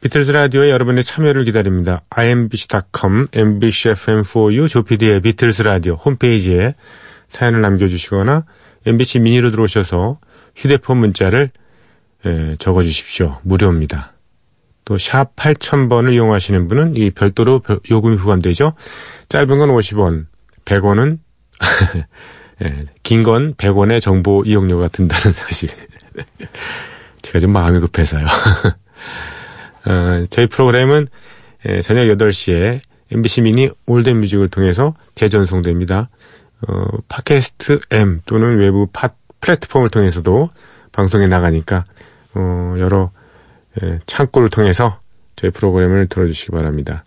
비틀즈 0.00 0.30
라디오에 0.30 0.70
여러분의 0.70 1.02
참여를 1.02 1.44
기다립니다. 1.44 2.02
imbc.com, 2.10 3.26
mbcfm4u, 3.28 4.68
조피디의 4.68 5.20
비틀즈 5.22 5.62
라디오 5.62 5.94
홈페이지에 5.94 6.74
사연을 7.28 7.60
남겨주시거나 7.62 8.44
MBC 8.86 9.20
미니로 9.20 9.50
들어오셔서 9.50 10.18
휴대폰 10.54 10.98
문자를 10.98 11.50
예, 12.26 12.56
적어주십시오. 12.58 13.38
무료입니다. 13.42 14.12
또 14.84 14.96
샵 14.98 15.36
8000번을 15.36 16.12
이용하시는 16.14 16.66
분은 16.68 16.96
이 16.96 17.10
별도로 17.10 17.60
별- 17.60 17.78
요금이 17.90 18.16
부과되죠. 18.16 18.72
짧은 19.28 19.58
건 19.58 19.68
50원, 19.70 20.26
100원은 20.64 21.18
예, 22.64 22.84
긴건 23.02 23.54
100원의 23.54 24.00
정보 24.00 24.42
이용료가 24.44 24.88
든다는 24.88 25.32
사실. 25.32 25.68
제가 27.22 27.38
좀 27.38 27.52
마음이 27.52 27.80
급해서요. 27.80 28.26
어, 29.86 30.26
저희 30.30 30.46
프로그램은 30.46 31.08
예, 31.66 31.80
저녁 31.82 32.02
8시에 32.02 32.80
MBC 33.10 33.42
미니 33.42 33.68
All 33.86 33.96
That 33.96 34.10
Music을 34.10 34.48
통해서 34.48 34.94
재전송됩니다. 35.14 36.08
어, 36.66 36.84
팟캐스트 37.08 37.80
M 37.90 38.20
또는 38.26 38.58
외부 38.58 38.86
팟 38.92 39.10
플랫폼을 39.40 39.88
통해서도 39.88 40.50
방송에 40.92 41.26
나가니까 41.26 41.84
어, 42.34 42.74
여러 42.78 43.10
예, 43.82 44.00
창구를 44.06 44.48
통해서 44.48 45.00
저희 45.36 45.50
프로그램을 45.50 46.08
들어주시기 46.08 46.50
바랍니다. 46.52 47.04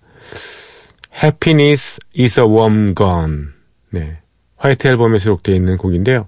Happiness 1.22 2.00
is 2.18 2.39
a 2.39 2.46
warm 2.46 2.96
gun. 2.96 3.53
네. 3.89 4.20
화이트 4.58 4.88
앨범에 4.88 5.20
수록되어 5.20 5.56
있는 5.56 5.77
곡인데요. 5.77 6.25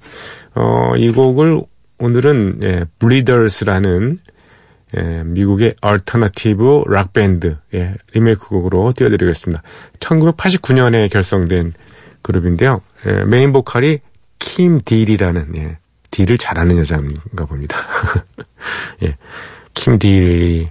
어, 0.55 0.93
이 0.97 1.11
곡을 1.11 1.61
오늘은 2.03 2.59
예, 2.63 2.85
Breeders라는 2.99 4.19
예, 4.97 5.23
미국의 5.23 5.75
얼터너티브 5.79 6.83
락 6.87 7.13
밴드 7.13 7.55
예, 7.73 7.95
리메이크 8.11 8.49
곡으로 8.49 8.91
띄워드리겠습니다. 8.91 9.63
1989년에 9.99 11.09
결성된 11.09 11.71
그룹인데요. 12.21 12.81
예, 13.07 13.23
메인 13.23 13.53
보컬이 13.53 13.99
킴 14.37 14.81
딜이라는 14.83 15.55
예, 15.55 15.77
딜을 16.11 16.37
잘하는 16.37 16.77
여자인가 16.77 17.45
봅니다. 17.45 17.77
예, 19.03 19.15
킴 19.73 19.97
딜이 19.97 20.67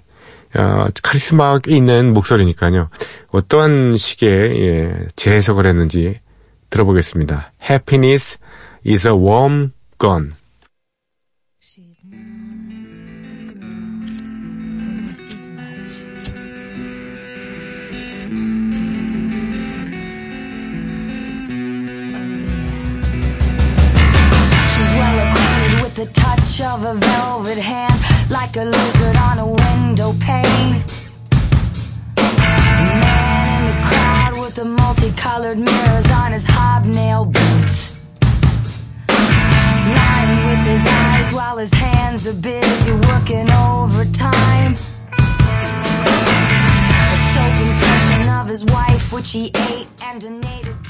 어, 0.55 0.87
카리스마 1.03 1.57
꽤 1.61 1.77
있는 1.77 2.13
목소리니까요. 2.13 2.91
어떠한 3.31 3.97
식의 3.97 4.29
예, 4.61 5.07
재해석을 5.17 5.65
했는지 5.65 6.21
들어보겠습니다. 6.69 7.53
Happiness 7.63 8.39
is 8.87 9.09
a 9.09 9.15
warm 9.15 9.71
gun. 9.99 10.33
Touch 26.53 26.61
of 26.67 26.85
a 26.85 26.95
velvet 26.95 27.59
hand, 27.59 28.01
like 28.31 28.57
a 28.57 28.65
lizard 28.65 29.17
on 29.17 29.39
a 29.39 29.47
window 29.47 30.13
pane. 30.21 30.83
Man 32.17 33.47
in 33.59 33.67
the 33.71 33.81
crowd 33.87 34.33
with 34.41 34.55
the 34.55 34.65
multicolored 34.65 35.59
mirrors 35.59 36.07
on 36.11 36.33
his 36.33 36.45
hobnail 36.47 37.27
boots. 37.27 37.93
Lying 39.09 40.49
with 40.49 40.67
his 40.67 40.83
eyes 40.87 41.33
while 41.33 41.59
his 41.59 41.73
hands 41.73 42.27
are 42.27 42.35
busy 42.35 42.93
working 42.93 43.51
overtime. 43.51 44.75
A 47.03 47.17
soap 47.33 47.55
impression 47.69 48.29
of 48.29 48.49
his 48.49 48.65
wife, 48.65 49.13
which 49.13 49.31
he 49.33 49.51
ate 49.55 49.89
and 50.03 50.21
donated 50.21 50.82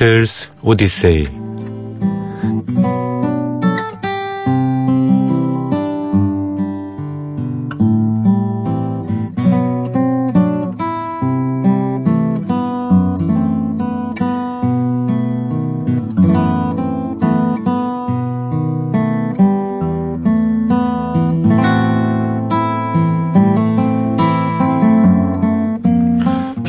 비틀 0.00 0.26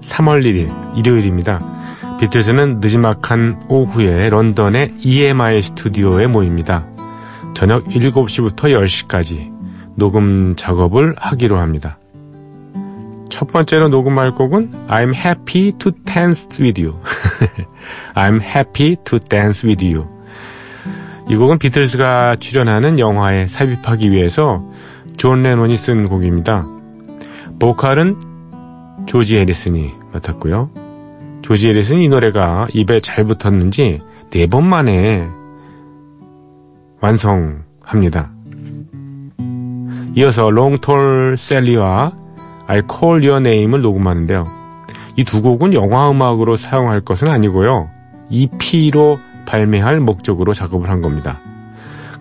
3월 0.00 0.44
1일 0.44 0.98
일요일입니다. 0.98 1.60
비틀즈는 2.20 2.80
늦지막한 2.80 3.62
오후에 3.68 4.28
런던의 4.28 4.92
EMI 5.00 5.62
스튜디오에 5.62 6.26
모입니다. 6.26 6.84
저녁 7.54 7.84
7시부터 7.86 8.64
10시까지 8.64 9.50
녹음 9.96 10.54
작업을 10.56 11.14
하기로 11.16 11.58
합니다. 11.58 11.98
첫 13.30 13.50
번째로 13.50 13.88
녹음할 13.88 14.32
곡은 14.32 14.86
I'm 14.88 15.14
happy 15.14 15.72
to 15.78 15.92
dance 16.04 16.62
with 16.62 16.82
you. 16.82 16.98
I'm 18.14 18.42
happy 18.42 18.96
to 19.04 19.18
dance 19.18 19.66
with 19.66 19.84
you. 19.84 20.06
이 21.28 21.36
곡은 21.36 21.58
비틀즈가 21.58 22.36
출연하는 22.36 22.98
영화에 22.98 23.46
삽입하기 23.46 24.10
위해서 24.10 24.62
존 25.16 25.42
레논이 25.42 25.76
쓴 25.76 26.08
곡입니다. 26.08 26.66
보컬은 27.60 28.29
조지 29.06 29.38
해리슨이 29.38 29.92
맡았고요. 30.12 30.70
조지 31.42 31.68
해리슨이 31.68 32.04
이 32.04 32.08
노래가 32.08 32.66
입에 32.72 33.00
잘 33.00 33.24
붙었는지 33.24 34.00
네 34.30 34.46
번 34.46 34.66
만에 34.68 35.26
완성합니다. 37.00 38.30
이어서 40.16 40.50
Long 40.50 40.93
Tall 40.93 41.36
Sally와 41.38 42.12
I 42.66 42.82
Call 42.90 43.26
Your 43.26 43.36
Name을 43.46 43.82
녹음하는데요. 43.82 44.46
이 45.16 45.24
두 45.24 45.42
곡은 45.42 45.74
영화 45.74 46.10
음악으로 46.10 46.56
사용할 46.56 47.00
것은 47.00 47.28
아니고요. 47.28 47.88
EP로 48.30 49.18
발매할 49.46 49.98
목적으로 50.00 50.54
작업을 50.54 50.88
한 50.88 51.00
겁니다. 51.00 51.40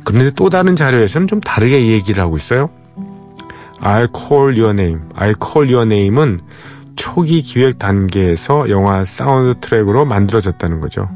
그런데 0.04 0.32
또 0.36 0.50
다른 0.50 0.76
자료에서는 0.76 1.28
좀 1.28 1.40
다르게 1.40 1.88
얘기를 1.88 2.22
하고 2.24 2.36
있어요. 2.36 2.70
I 3.82 4.08
Call 4.16 4.58
Your 4.58 4.72
Name, 4.72 5.02
I 5.16 5.34
Call 5.42 5.74
Your 5.74 5.92
Name은 5.92 6.42
초기 6.96 7.42
기획 7.42 7.80
단계에서 7.80 8.70
영화 8.70 9.06
사운드 9.06 9.60
트랙으로 9.62 10.06
만들어졌다는 10.06 10.82
거죠. 10.82 11.08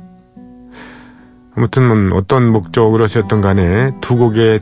아무튼 1.55 2.09
뭐 2.09 2.17
어떤 2.17 2.51
목적으로 2.51 3.07
쓰였던 3.07 3.41
간에 3.41 3.91
두 4.01 4.15
곡의 4.15 4.59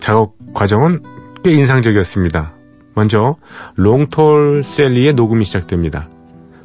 작업 0.00 0.34
과정은 0.54 1.02
꽤 1.42 1.52
인상적이었습니다. 1.52 2.52
먼저 2.94 3.36
Long 3.76 4.19
Tall 4.19 4.62
Sally의 4.62 5.14
녹음이 5.14 5.44
시작됩니다. 5.44 6.08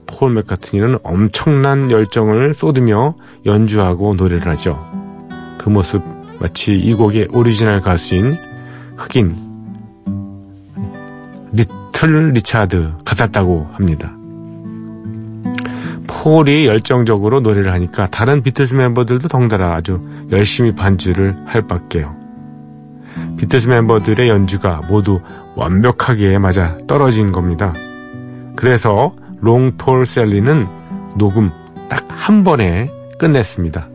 폴 0.07 0.33
맥카트니는 0.33 0.99
엄청난 1.03 1.89
열정을 1.89 2.53
쏟으며 2.53 3.15
연주하고 3.45 4.15
노래를 4.15 4.47
하죠. 4.51 4.77
그 5.57 5.69
모습 5.69 6.03
마치 6.39 6.75
이 6.75 6.93
곡의 6.93 7.29
오리지널 7.31 7.81
가수인 7.81 8.37
흑인 8.97 9.44
리틀 11.55 12.31
리차드 12.33 12.93
같았다고 13.05 13.69
합니다. 13.73 14.11
폴이 16.07 16.65
열정적으로 16.65 17.39
노래를 17.39 17.71
하니까 17.73 18.07
다른 18.07 18.41
비틀즈 18.41 18.73
멤버들도 18.73 19.27
덩달아 19.27 19.75
아주 19.75 20.01
열심히 20.31 20.73
반주를 20.73 21.35
할 21.45 21.61
밖에요. 21.67 22.15
비틀즈 23.37 23.67
멤버들의 23.67 24.27
연주가 24.27 24.81
모두 24.89 25.21
완벽하게 25.55 26.37
맞아 26.39 26.77
떨어진 26.87 27.31
겁니다. 27.31 27.73
그래서 28.55 29.13
롱톨 29.41 30.05
셀리는 30.05 30.67
녹음 31.17 31.51
딱 31.89 32.05
한 32.25 32.43
번에 32.43 32.87
끝냈습니다. 33.19 33.87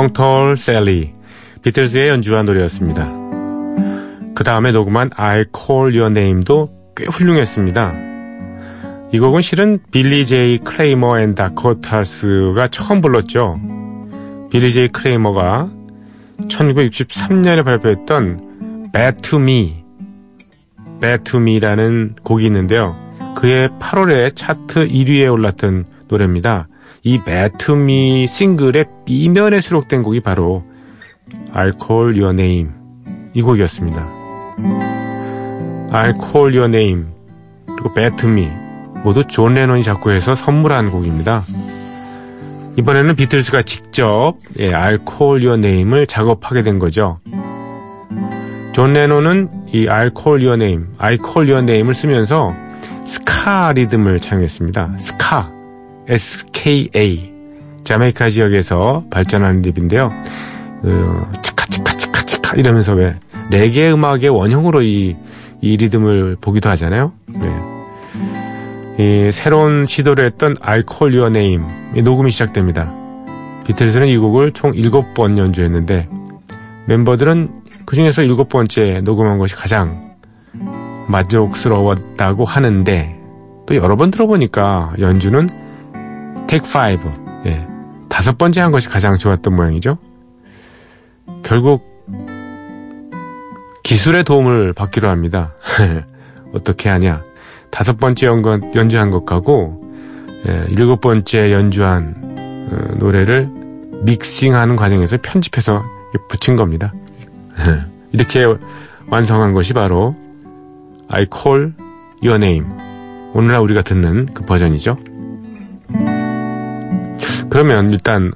Long 0.00 0.28
Tall 0.28 0.56
Sally 0.56 1.12
비틀즈의 1.60 2.08
연주한 2.08 2.46
노래였습니다. 2.46 3.06
그 4.34 4.42
다음에 4.44 4.72
녹음한 4.72 5.10
I 5.14 5.44
Call 5.54 5.94
Your 5.94 6.06
Name도 6.06 6.70
꽤 6.96 7.04
훌륭했습니다. 7.04 7.92
이 9.12 9.18
곡은 9.18 9.42
실은 9.42 9.78
빌리 9.90 10.24
제이 10.24 10.56
크레이머 10.56 11.20
앤 11.20 11.34
다코타스가 11.34 12.68
처음 12.68 13.02
불렀죠. 13.02 13.60
빌리 14.50 14.72
제이 14.72 14.88
크레이머가 14.88 15.68
1963년에 16.48 17.62
발표했던 17.62 18.90
Bad 18.94 19.20
to 19.20 19.38
Me, 19.38 19.84
Bad 21.02 21.24
to 21.24 21.40
Me라는 21.40 22.14
곡이 22.24 22.46
있는데요. 22.46 22.96
그해 23.36 23.68
8월에 23.78 24.34
차트 24.34 24.88
1위에 24.88 25.30
올랐던 25.30 25.84
노래입니다. 26.08 26.69
이 27.02 27.18
Me 27.78 28.26
싱글의 28.26 28.84
B면에 29.04 29.60
수록된 29.60 30.02
곡이 30.02 30.20
바로 30.20 30.62
Call 31.80 32.20
Your 32.20 32.30
Name 32.30 32.70
이 33.34 33.42
곡이었습니다. 33.42 34.06
Call 36.14 36.56
Your 36.56 36.64
Name 36.64 37.04
그리고 37.66 37.94
Me 38.30 38.48
모두 39.02 39.24
존 39.26 39.54
레논이 39.54 39.82
작곡해서 39.82 40.34
선물한 40.34 40.90
곡입니다. 40.90 41.42
이번에는 42.76 43.16
비틀스가 43.16 43.62
직접 43.62 44.34
예, 44.58 44.70
Call 45.08 45.44
Your 45.44 45.54
Name을 45.54 46.06
작업하게 46.06 46.62
된 46.62 46.78
거죠. 46.78 47.18
존 48.72 48.92
레논은 48.92 49.48
이 49.72 49.88
Your 50.44 50.62
Name, 50.62 50.86
I 50.98 51.16
Call 51.16 51.50
Your 51.50 51.58
Name을 51.58 51.94
쓰면서 51.94 52.54
스카 53.04 53.72
리듬을 53.72 54.20
차용했습니다. 54.20 54.98
스카, 54.98 55.50
SKA, 56.60 57.32
자메이카 57.84 58.28
지역에서 58.28 59.04
발전한 59.10 59.62
리듬인데요. 59.62 60.12
그, 60.82 61.26
치카 61.42 61.66
치카 61.66 61.92
치카 61.96 62.22
치카 62.22 62.56
이러면서 62.56 62.92
왜 62.92 63.14
레게 63.50 63.90
음악의 63.90 64.28
원형으로 64.28 64.82
이, 64.82 65.16
이 65.62 65.76
리듬을 65.76 66.36
보기도 66.40 66.68
하잖아요. 66.70 67.12
네. 67.26 67.48
이 68.98 69.32
새로운 69.32 69.86
시도를 69.86 70.26
했던 70.26 70.54
Your 70.62 71.26
Name 71.26 71.64
이 71.96 72.02
녹음이 72.02 72.30
시작됩니다. 72.30 72.92
비틀즈는 73.66 74.08
이 74.08 74.16
곡을 74.18 74.52
총 74.52 74.72
7번 74.72 75.38
연주했는데 75.38 76.08
멤버들은 76.86 77.48
그 77.86 77.96
중에서 77.96 78.22
일곱 78.22 78.48
번째 78.48 79.00
녹음한 79.02 79.38
것이 79.38 79.54
가장 79.54 80.14
만족스러웠다고 81.06 82.44
하는데 82.44 83.16
또 83.66 83.76
여러 83.76 83.96
번 83.96 84.10
들어보니까 84.10 84.92
연주는 84.98 85.48
Take 86.50 86.68
5 86.68 86.98
예, 87.46 87.64
다섯 88.08 88.36
번째 88.36 88.60
한 88.60 88.72
것이 88.72 88.88
가장 88.88 89.16
좋았던 89.16 89.54
모양이죠. 89.54 89.96
결국 91.44 91.88
기술의 93.84 94.24
도움을 94.24 94.72
받기로 94.72 95.08
합니다. 95.08 95.54
어떻게 96.52 96.88
하냐? 96.88 97.22
다섯 97.70 97.98
번째 97.98 98.26
연건, 98.26 98.74
연주한 98.74 99.12
것하고 99.12 99.94
예, 100.48 100.66
일곱 100.70 101.00
번째 101.00 101.52
연주한 101.52 102.16
어, 102.72 102.96
노래를 102.96 103.48
믹싱하는 104.02 104.74
과정에서 104.74 105.18
편집해서 105.22 105.84
붙인 106.28 106.56
겁니다. 106.56 106.92
이렇게 108.10 108.44
완성한 109.06 109.54
것이 109.54 109.72
바로 109.72 110.16
I 111.06 111.26
Call 111.32 111.74
Your 112.24 112.44
Name 112.44 112.66
오늘날 113.34 113.60
우리가 113.60 113.82
듣는 113.82 114.26
그 114.34 114.44
버전이죠. 114.44 114.96
그러면 117.50 117.90
일단 117.92 118.32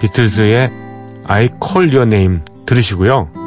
비틀즈의 0.00 0.70
I 1.26 1.48
Call 1.62 1.94
Your 1.94 2.06
Name 2.06 2.40
들으시고요. 2.66 3.38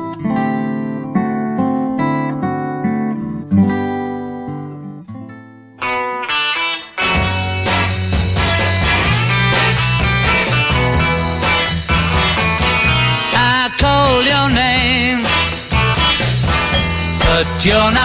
Not 17.64 18.01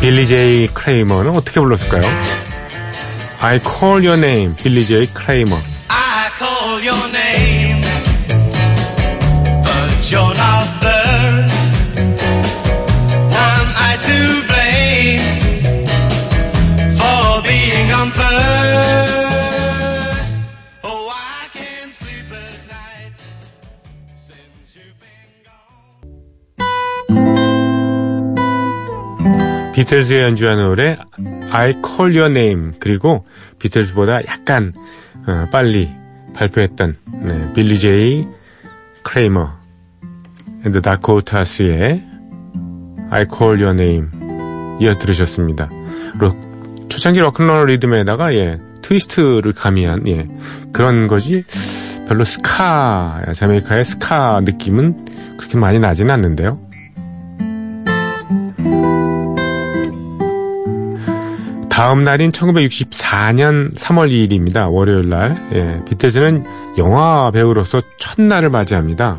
빌리 0.00 0.26
제이 0.26 0.66
크레이머는 0.68 1.36
어떻게 1.36 1.60
불렀을까요? 1.60 2.02
I 3.40 3.58
Call 3.60 4.06
Your 4.06 4.14
Name, 4.14 4.54
빌리 4.56 4.86
제이 4.86 5.06
크레이머. 5.06 5.56
I 5.88 6.30
call 6.38 6.82
your 6.86 7.08
name, 7.12 7.82
but 9.62 10.10
you're 10.10 10.34
not 10.34 10.39
비틀즈의 29.80 30.24
연주한 30.24 30.58
노래 30.58 30.94
I 31.52 31.72
Call 31.82 32.14
Your 32.14 32.26
Name 32.26 32.72
그리고 32.78 33.24
비틀즈보다 33.58 34.26
약간 34.26 34.74
어, 35.26 35.48
빨리 35.50 35.88
발표했던 36.34 36.96
네, 37.22 37.52
빌리 37.54 37.78
제이 37.78 38.26
크레이머 39.02 39.48
앤드 40.66 40.82
다코타스의 40.82 42.04
I 43.08 43.24
Call 43.34 43.62
Your 43.62 43.70
Name 43.70 44.08
이어 44.82 44.92
들으셨습니다. 44.92 45.70
로, 46.18 46.36
초창기 46.90 47.20
로큰롤 47.20 47.68
리듬에다가 47.68 48.34
예, 48.34 48.58
트위스트를 48.82 49.52
가미한 49.52 50.06
예, 50.08 50.26
그런 50.74 51.08
거지 51.08 51.42
별로 52.06 52.24
스카 52.24 53.22
자메이카의 53.34 53.86
스카 53.86 54.42
느낌은 54.42 55.06
그렇게 55.38 55.56
많이 55.56 55.78
나지는 55.78 56.10
않는데요. 56.10 56.58
다음 61.70 62.04
날인 62.04 62.30
1964년 62.32 63.74
3월 63.74 64.10
2일입니다. 64.10 64.70
월요일 64.70 65.08
날. 65.08 65.36
예, 65.54 65.80
비틀즈는 65.88 66.44
영화 66.78 67.30
배우로서 67.30 67.80
첫날을 67.98 68.50
맞이합니다. 68.50 69.16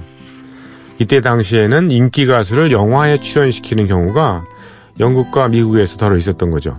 이때 0.99 1.21
당시에는 1.21 1.89
인기 1.89 2.27
가수를 2.27 2.71
영화에 2.71 3.19
출연시키는 3.19 3.87
경우가 3.87 4.45
영국과 4.99 5.47
미국에서 5.47 5.97
더러 5.97 6.17
있었던 6.17 6.51
거죠. 6.51 6.77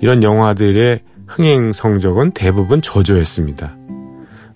이런 0.00 0.22
영화들의 0.22 1.00
흥행 1.26 1.72
성적은 1.72 2.30
대부분 2.32 2.80
저조했습니다. 2.80 3.74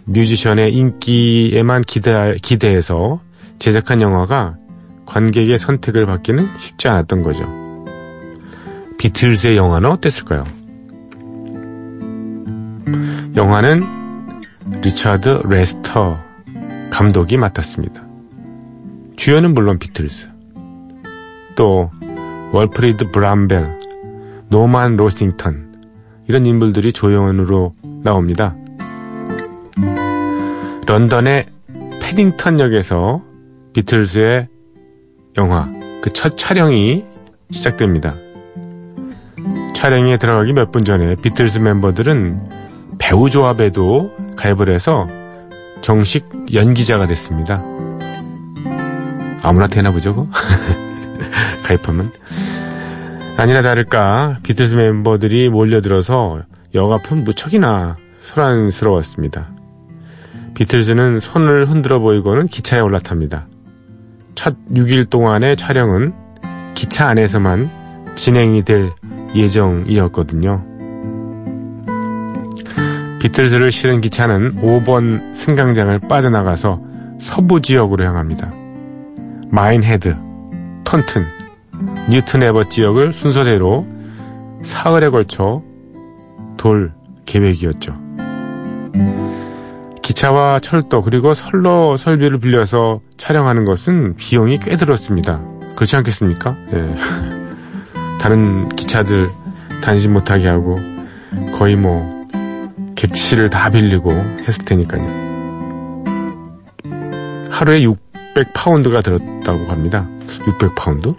뮤지션의 0.05 0.73
인기에만 0.75 1.83
기대, 1.83 2.37
기대해서 2.41 3.21
제작한 3.59 4.01
영화가 4.01 4.57
관객의 5.07 5.59
선택을 5.59 6.07
받기는 6.07 6.47
쉽지 6.61 6.89
않았던 6.89 7.23
거죠. 7.23 7.62
비틀즈의 9.03 9.57
영화는 9.57 9.91
어땠을까요? 9.91 10.45
영화는 13.35 13.83
리차드 14.81 15.43
레스터 15.49 16.21
감독이 16.93 17.37
맡았습니다. 17.37 18.01
주연은 19.17 19.55
물론 19.55 19.81
비틀즈. 19.81 20.29
또 21.57 21.91
월프리드 22.53 23.11
브람벨, 23.11 23.81
노만 24.51 24.95
로싱턴 24.95 25.75
이런 26.29 26.47
인물들이 26.47 26.93
조연으로 26.93 27.73
나옵니다. 28.05 28.55
런던의 30.87 31.47
패딩턴 32.01 32.61
역에서 32.61 33.21
비틀즈의 33.73 34.47
영화 35.39 35.69
그 36.03 36.11
첫 36.13 36.39
촬영이 36.39 37.05
시작됩니다. 37.51 38.15
촬영에 39.83 40.17
들어가기 40.17 40.53
몇 40.53 40.71
분 40.71 40.85
전에 40.85 41.17
비틀즈 41.17 41.59
멤버들은 41.59 42.39
배우 43.01 43.29
조합에도 43.29 44.15
가입을 44.37 44.69
해서 44.69 45.09
정식 45.81 46.25
연기자가 46.55 47.09
됐습니다. 47.09 47.61
아무나 49.43 49.67
되나 49.67 49.91
보죠? 49.91 50.29
가입하면. 51.67 52.13
아니나 53.37 53.61
다를까 53.63 54.39
비틀즈 54.45 54.77
멤버들이 54.77 55.49
몰려들어서 55.49 56.43
여가품 56.77 57.25
무척이나 57.25 57.97
소란스러웠습니다. 58.21 59.49
비틀즈는 60.55 61.19
손을 61.19 61.69
흔들어 61.69 61.99
보이고는 61.99 62.47
기차에 62.47 62.79
올라탑니다. 62.79 63.47
첫 64.37 64.55
6일 64.73 65.11
동안의 65.11 65.57
촬영은 65.57 66.15
기차 66.75 67.09
안에서만 67.09 67.69
진행이 68.15 68.63
될 68.65 68.93
예정이었거든요. 69.35 70.65
비틀즈를 73.21 73.71
실은 73.71 74.01
기차는 74.01 74.57
5번 74.63 75.35
승강장을 75.35 76.01
빠져나가서 76.09 76.81
서부 77.21 77.63
지역으로 77.63 78.05
향합니다. 78.05 78.53
마인헤드, 79.49 80.17
턴튼, 80.83 81.25
뉴튼 82.11 82.43
에버 82.43 82.69
지역을 82.69 83.13
순서대로 83.13 83.87
사흘에 84.63 85.09
걸쳐 85.09 85.63
돌 86.57 86.93
계획이었죠. 87.27 87.97
기차와 90.03 90.59
철도 90.59 91.01
그리고 91.01 91.33
선로 91.33 91.97
설비를 91.97 92.39
빌려서 92.39 93.01
촬영하는 93.17 93.65
것은 93.65 94.17
비용이 94.17 94.59
꽤 94.59 94.77
들었습니다. 94.77 95.41
그렇지 95.77 95.97
않겠습니까? 95.97 96.57
예. 96.73 96.95
다른 98.23 98.69
기차들 98.69 99.29
다니지 99.83 100.09
못하게 100.09 100.47
하고 100.47 100.79
거의 101.59 101.75
뭐 101.75 102.25
객실을 102.95 103.51
다 103.51 103.69
빌리고 103.69 104.13
했을 104.47 104.65
테니까요. 104.65 105.03
하루에 107.51 107.81
600파운드가 107.81 109.03
들었다고 109.03 109.67
합니다. 109.67 110.07
600파운드? 110.29 111.17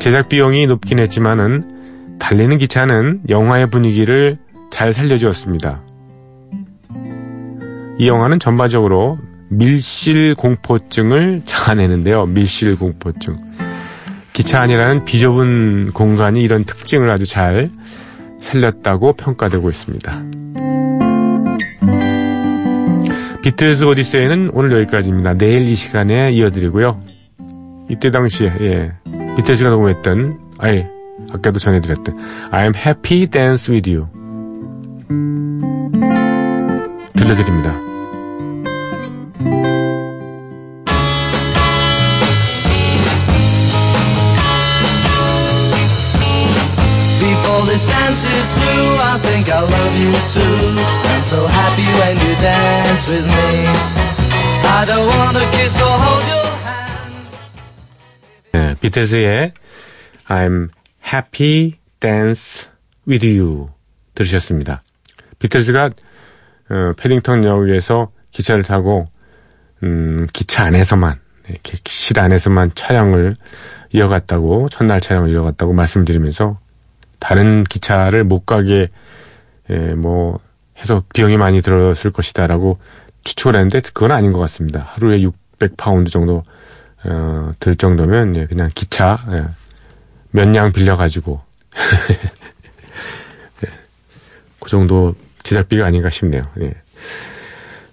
제작 0.00 0.28
비용이 0.28 0.66
높긴 0.66 0.98
했지만은 0.98 2.18
달리는 2.18 2.58
기차는 2.58 3.20
영화의 3.28 3.70
분위기를 3.70 4.36
잘 4.70 4.92
살려주었습니다. 4.92 5.80
이 7.98 8.08
영화는 8.08 8.40
전반적으로 8.40 9.16
밀실 9.48 10.34
공포증을 10.34 11.42
자아내는데요. 11.46 12.26
밀실 12.26 12.76
공포증. 12.76 13.47
기차 14.38 14.60
안이라는 14.60 15.04
비좁은 15.04 15.90
공간이 15.94 16.40
이런 16.40 16.62
특징을 16.62 17.10
아주 17.10 17.26
잘 17.26 17.70
살렸다고 18.40 19.14
평가되고 19.14 19.68
있습니다. 19.68 20.22
비틀즈 23.42 23.82
오디세이는 23.82 24.50
오늘 24.54 24.70
여기까지입니다. 24.78 25.34
내일 25.34 25.66
이 25.66 25.74
시간에 25.74 26.30
이어드리고요. 26.30 27.00
이때 27.90 28.12
당시에 28.12 28.52
예, 28.60 28.92
비틀즈가 29.36 29.70
녹음했던 29.70 30.38
아예 30.60 30.88
아까도 31.32 31.58
전해드렸던 31.58 32.16
I'm 32.52 32.76
Happy 32.76 33.26
Dance 33.26 33.74
With 33.74 33.92
You 33.92 34.06
들려드립니다. 37.16 37.87
This 47.68 47.84
dance 47.84 48.24
is 48.24 48.48
through, 48.56 48.96
I 48.96 49.18
think 49.20 49.44
I 49.52 49.60
love 49.60 49.94
you 50.00 50.12
too. 50.32 50.56
I'm 51.12 51.24
so 51.28 51.46
happy 51.46 51.88
when 52.00 52.16
you 52.16 52.32
dance 52.40 53.04
with 53.06 53.26
me. 53.26 53.48
I 54.64 54.84
don't 54.88 55.06
wanna 55.06 55.44
kiss 55.52 55.76
or 55.80 55.96
hold 56.04 56.24
your 56.32 56.48
hand. 56.64 56.88
네, 58.52 58.74
비틀즈의 58.80 59.52
I'm 60.28 60.68
Happy 61.04 61.74
Dance 62.00 62.68
With 63.06 63.26
You 63.26 63.66
들으셨습니다. 64.14 64.82
비틀즈가 65.38 65.88
어, 66.70 66.92
패딩턴 66.96 67.44
역에서 67.44 68.10
기차를 68.30 68.62
타고 68.62 69.08
음, 69.82 70.26
기차 70.32 70.64
안에서만 70.64 71.18
네, 71.48 71.58
객실 71.62 72.18
안에서만 72.18 72.72
촬영을 72.74 73.32
이어갔다고 73.92 74.68
첫날 74.70 75.00
촬영을 75.00 75.30
이어갔다고 75.30 75.72
말씀드리면서 75.72 76.58
다른 77.18 77.64
기차를 77.64 78.24
못 78.24 78.46
가게 78.46 78.88
예, 79.70 79.76
뭐 79.94 80.38
해서 80.78 81.02
비용이 81.12 81.36
많이 81.36 81.60
들었을 81.60 82.12
것이다라고 82.12 82.78
추측을 83.24 83.54
했는데 83.54 83.80
그건 83.80 84.12
아닌 84.12 84.32
것 84.32 84.38
같습니다. 84.40 84.88
하루에 84.92 85.18
600파운드 85.18 86.10
정도 86.10 86.44
어, 87.04 87.52
들 87.60 87.76
정도면 87.76 88.36
예, 88.36 88.46
그냥 88.46 88.70
기차 88.74 89.24
예, 89.30 89.44
몇량 90.30 90.72
빌려가지고 90.72 91.40
예, 93.64 93.68
그 94.60 94.70
정도 94.70 95.14
제작비가 95.42 95.86
아닌가 95.86 96.10
싶네요. 96.10 96.42
예. 96.60 96.74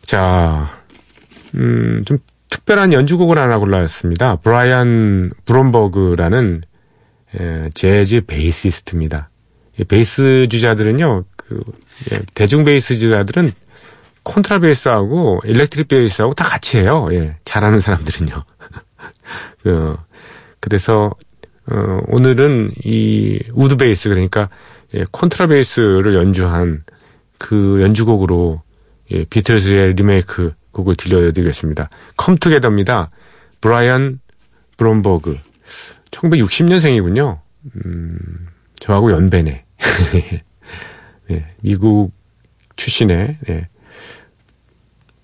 자, 0.04 0.70
음, 1.56 2.04
좀 2.06 2.20
특별한 2.50 2.94
연주곡을 2.94 3.38
하나 3.38 3.58
골랐습니다. 3.58 4.38
브라이언 4.38 5.32
브롬버그라는 5.46 6.62
예, 7.40 7.70
재즈 7.74 8.26
베이시스트입니다. 8.26 9.30
이 9.80 9.84
베이스 9.84 10.48
주자들은요, 10.50 11.26
그, 11.36 11.62
예, 12.12 12.22
대중 12.34 12.64
베이스 12.64 12.98
주자들은 12.98 13.52
콘트라 14.24 14.60
베이스하고 14.60 15.42
electric 15.44 15.88
베이스하고 15.88 16.34
다 16.34 16.44
같이 16.44 16.80
해요. 16.80 17.08
예, 17.12 17.38
잘하는 17.46 17.80
사람들은요. 17.80 18.34
그, 19.64 19.98
그래서, 20.60 21.12
어, 21.70 21.98
오늘은 22.08 22.74
이 22.84 23.40
우드 23.54 23.78
베이스, 23.78 24.10
그러니까, 24.10 24.50
예, 24.94 25.04
콘트라 25.12 25.48
베이스를 25.48 26.16
연주한 26.16 26.84
그 27.38 27.80
연주곡으로 27.82 28.62
예, 29.12 29.26
비틀즈의 29.26 29.94
리메이크 29.94 30.54
곡을 30.72 30.96
들려드리겠습니다. 30.96 31.90
Come 32.18 32.37
Together입니다. 32.37 33.10
브라이언 33.62 34.20
브롬버그. 34.78 35.38
1960년생이군요. 36.16 37.40
음, 37.86 38.48
저하고 38.80 39.12
연배네. 39.12 39.66
네, 41.28 41.56
미국 41.62 42.12
출신의 42.76 43.38
네, 43.48 43.68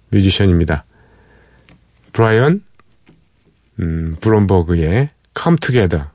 뮤지션입니다. 0.10 0.86
브라이언 2.13 2.63
음, 3.80 4.15
브롬버그의 4.19 5.10
Come 5.38 5.58
Together. 5.58 6.08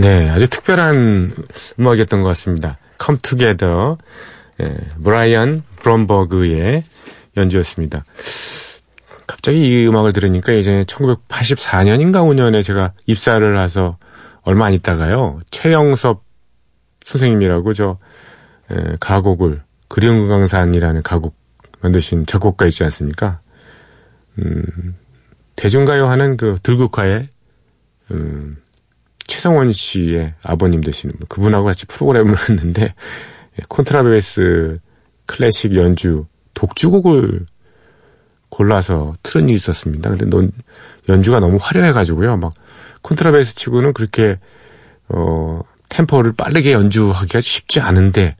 네, 0.00 0.30
아주 0.30 0.48
특별한 0.48 1.30
음악이었던 1.78 2.22
것 2.22 2.30
같습니다. 2.30 2.78
Come 3.04 3.20
Together, 3.20 3.96
예, 4.62 4.74
브라이언 5.04 5.62
브롬버그의 5.76 6.84
연주였습니다. 7.36 8.06
갑자기 9.26 9.58
이 9.58 9.86
음악을 9.86 10.14
들으니까 10.14 10.54
예전에 10.54 10.84
1984년인가 10.84 12.24
5년에 12.24 12.64
제가 12.64 12.94
입사를 13.04 13.58
해서 13.58 13.98
얼마 14.40 14.64
안 14.64 14.72
있다가요. 14.72 15.38
최영섭 15.50 16.24
선생님이라고 17.04 17.74
저 17.74 17.98
에, 18.70 18.76
가곡을 19.00 19.60
그리운 19.88 20.28
강산이라는 20.30 21.02
가곡 21.02 21.36
만드신 21.82 22.24
작곡가 22.24 22.64
있지 22.64 22.84
않습니까? 22.84 23.40
음, 24.38 24.96
대중가요 25.56 26.06
하는 26.06 26.38
그 26.38 26.56
들국화의 26.62 27.28
음, 28.12 28.56
최성원 29.30 29.72
씨의 29.72 30.34
아버님 30.44 30.80
되시는 30.80 31.16
분, 31.16 31.26
그분하고 31.28 31.64
같이 31.64 31.86
프로그램을 31.86 32.36
했는데 32.50 32.94
예, 33.58 33.62
콘트라베이스 33.68 34.78
클래식 35.26 35.76
연주 35.76 36.26
독주곡을 36.54 37.46
골라서 38.48 39.14
틀은 39.22 39.48
일이 39.48 39.56
있었습니다. 39.56 40.10
근데 40.10 40.26
넌 40.26 40.50
연주가 41.08 41.38
너무 41.38 41.58
화려해가지고요. 41.60 42.36
막 42.38 42.52
콘트라베이스 43.02 43.54
치고는 43.54 43.92
그렇게 43.92 44.38
어 45.08 45.60
템포를 45.88 46.32
빠르게 46.32 46.72
연주하기가 46.72 47.40
쉽지 47.40 47.80
않은데 47.80 48.36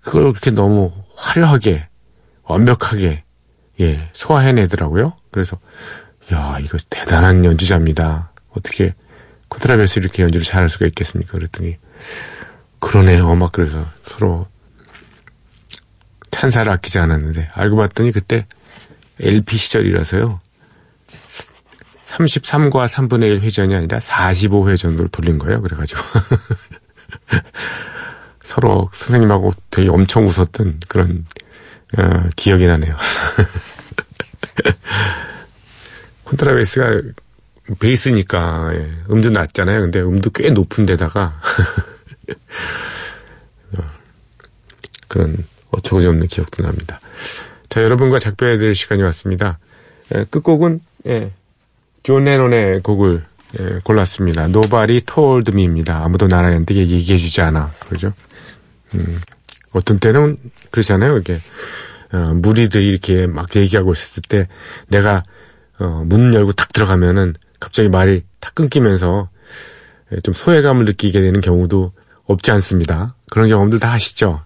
그걸 0.00 0.32
그렇게 0.32 0.52
너무 0.52 0.92
화려하게 1.16 1.88
완벽하게 2.44 3.24
예 3.80 4.08
소화해내더라고요. 4.12 5.14
그래서 5.32 5.58
야 6.32 6.58
이거 6.60 6.78
대단한 6.88 7.44
연주자입니다. 7.44 8.30
어떻게 8.50 8.94
콘트라베이스 9.48 9.98
이렇게 9.98 10.22
연주를 10.22 10.44
잘할 10.44 10.68
수가 10.68 10.86
있겠습니까? 10.86 11.32
그랬더니 11.32 11.76
그러네요. 12.80 13.34
막 13.34 13.52
그래서 13.52 13.84
서로 14.04 14.46
찬사를 16.30 16.70
아끼지 16.70 16.98
않았는데 16.98 17.50
알고 17.52 17.76
봤더니 17.76 18.12
그때 18.12 18.46
LP 19.20 19.56
시절이라서요. 19.56 20.40
33과 22.06 22.88
3분의 22.88 23.24
1 23.24 23.40
회전이 23.40 23.74
아니라 23.74 23.98
45회 23.98 24.78
정도를 24.78 25.08
돌린 25.10 25.38
거예요. 25.38 25.60
그래가지고 25.60 26.00
서로 28.42 28.88
선생님하고 28.92 29.52
되게 29.70 29.90
엄청 29.90 30.26
웃었던 30.26 30.80
그런 30.88 31.26
어, 31.98 32.22
기억이 32.36 32.66
나네요. 32.66 32.96
콘트라베이스가 36.24 37.02
베이스니까 37.78 38.70
예, 38.74 38.90
음도 39.10 39.30
낮잖아요. 39.30 39.80
근데 39.82 40.00
음도 40.00 40.30
꽤 40.30 40.50
높은 40.50 40.86
데다가 40.86 41.40
어, 43.76 43.82
그런 45.08 45.36
어처구니 45.70 46.06
없는 46.06 46.26
기억도 46.28 46.62
납니다. 46.62 47.00
자, 47.68 47.82
여러분과 47.82 48.18
작별해야 48.18 48.58
될 48.58 48.74
시간이 48.74 49.02
왔습니다. 49.02 49.58
예, 50.14 50.24
끝곡은 50.30 50.80
예, 51.06 51.32
존 52.02 52.24
레논의 52.24 52.80
곡을 52.80 53.24
예, 53.60 53.80
골랐습니다. 53.84 54.44
Nobody 54.44 55.00
Told 55.02 55.52
Me입니다. 55.52 56.04
아무도 56.04 56.26
나한테 56.26 56.74
얘기해주지 56.74 57.40
않아. 57.42 57.72
그러죠? 57.86 58.12
음, 58.94 59.20
어떤 59.72 59.98
때는 59.98 60.38
그렇잖아요. 60.70 61.18
이게 61.18 61.38
어, 62.12 62.32
무리들이 62.34 62.88
이렇게 62.88 63.26
막 63.26 63.54
얘기하고 63.54 63.92
있을 63.92 64.22
때 64.28 64.48
내가 64.88 65.22
어, 65.78 66.02
문 66.06 66.34
열고 66.34 66.52
탁 66.52 66.72
들어가면은 66.72 67.34
갑자기 67.60 67.88
말이 67.88 68.24
탁 68.40 68.54
끊기면서 68.54 69.30
예, 70.12 70.20
좀 70.20 70.34
소외감을 70.34 70.84
느끼게 70.84 71.20
되는 71.20 71.40
경우도 71.40 71.92
없지 72.24 72.50
않습니다. 72.50 73.14
그런 73.30 73.48
경험들 73.48 73.78
다 73.78 73.92
하시죠? 73.92 74.42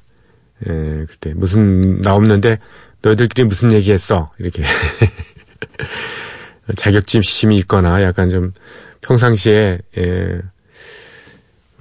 예, 0.69 1.07
그때 1.09 1.35
무슨 1.35 2.01
나 2.03 2.15
없는데 2.15 2.59
너희들끼리 3.03 3.47
무슨 3.47 3.73
얘기했어? 3.73 4.31
이렇게 4.39 4.63
자격지심이 6.77 7.57
있거나 7.59 8.03
약간 8.03 8.31
좀 8.31 8.53
평상시에 9.01 9.79
예, 9.99 10.41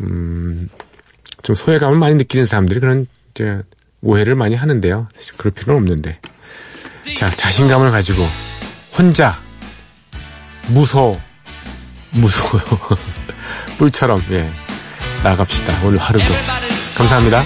음, 0.02 0.70
좀 1.44 1.56
소외감을 1.56 1.98
많이 1.98 2.16
느끼는 2.16 2.46
사람들이 2.46 2.80
그런 2.80 3.08
이제 3.32 3.62
오해를 4.02 4.36
많이 4.36 4.56
하는데요. 4.56 5.08
사실 5.16 5.34
그럴 5.38 5.54
필요는 5.54 5.82
없는데. 5.82 6.20
자, 7.18 7.30
자신감을 7.36 7.92
가지고 7.92 8.22
혼자 8.98 9.40
무서워 10.70 11.20
무서워요. 12.12 12.64
뿔처럼 13.78 14.24
예 14.32 14.50
나갑시다. 15.24 15.82
오늘 15.84 15.98
하루도 16.00 16.26
감사합니다. 16.98 17.44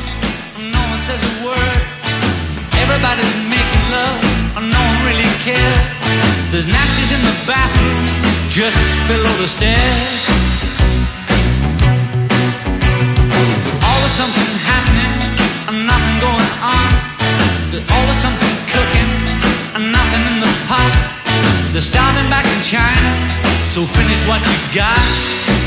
No 0.58 0.80
one 0.80 1.00
says 1.00 1.22
a 1.24 1.46
word. 1.46 1.82
Everybody's 2.78 3.36
making 3.48 3.86
love. 3.92 4.20
No 4.58 4.80
one 4.80 5.06
really 5.06 5.30
cares. 5.44 5.96
There's 6.52 6.68
napkins 6.68 7.12
in 7.12 7.22
the 7.22 7.36
bathroom 7.46 8.06
just 8.50 8.80
below 9.08 9.34
the 9.38 9.48
stairs. 9.48 10.22
Always 13.84 14.14
something 14.16 14.50
happening 14.64 15.14
and 15.68 15.86
nothing 15.86 16.18
going 16.20 16.52
on. 16.64 16.90
There's 17.72 17.86
always 17.92 18.18
something 18.18 18.54
cooking 18.72 19.12
and 19.76 19.92
nothing 19.92 20.24
in 20.32 20.40
the 20.40 20.52
pot. 20.68 21.15
They're 21.76 21.82
starving 21.82 22.30
back 22.30 22.46
in 22.56 22.62
China, 22.62 23.30
so 23.68 23.84
finish 23.84 24.26
what 24.26 24.40
you 24.48 24.74
got. 24.74 25.65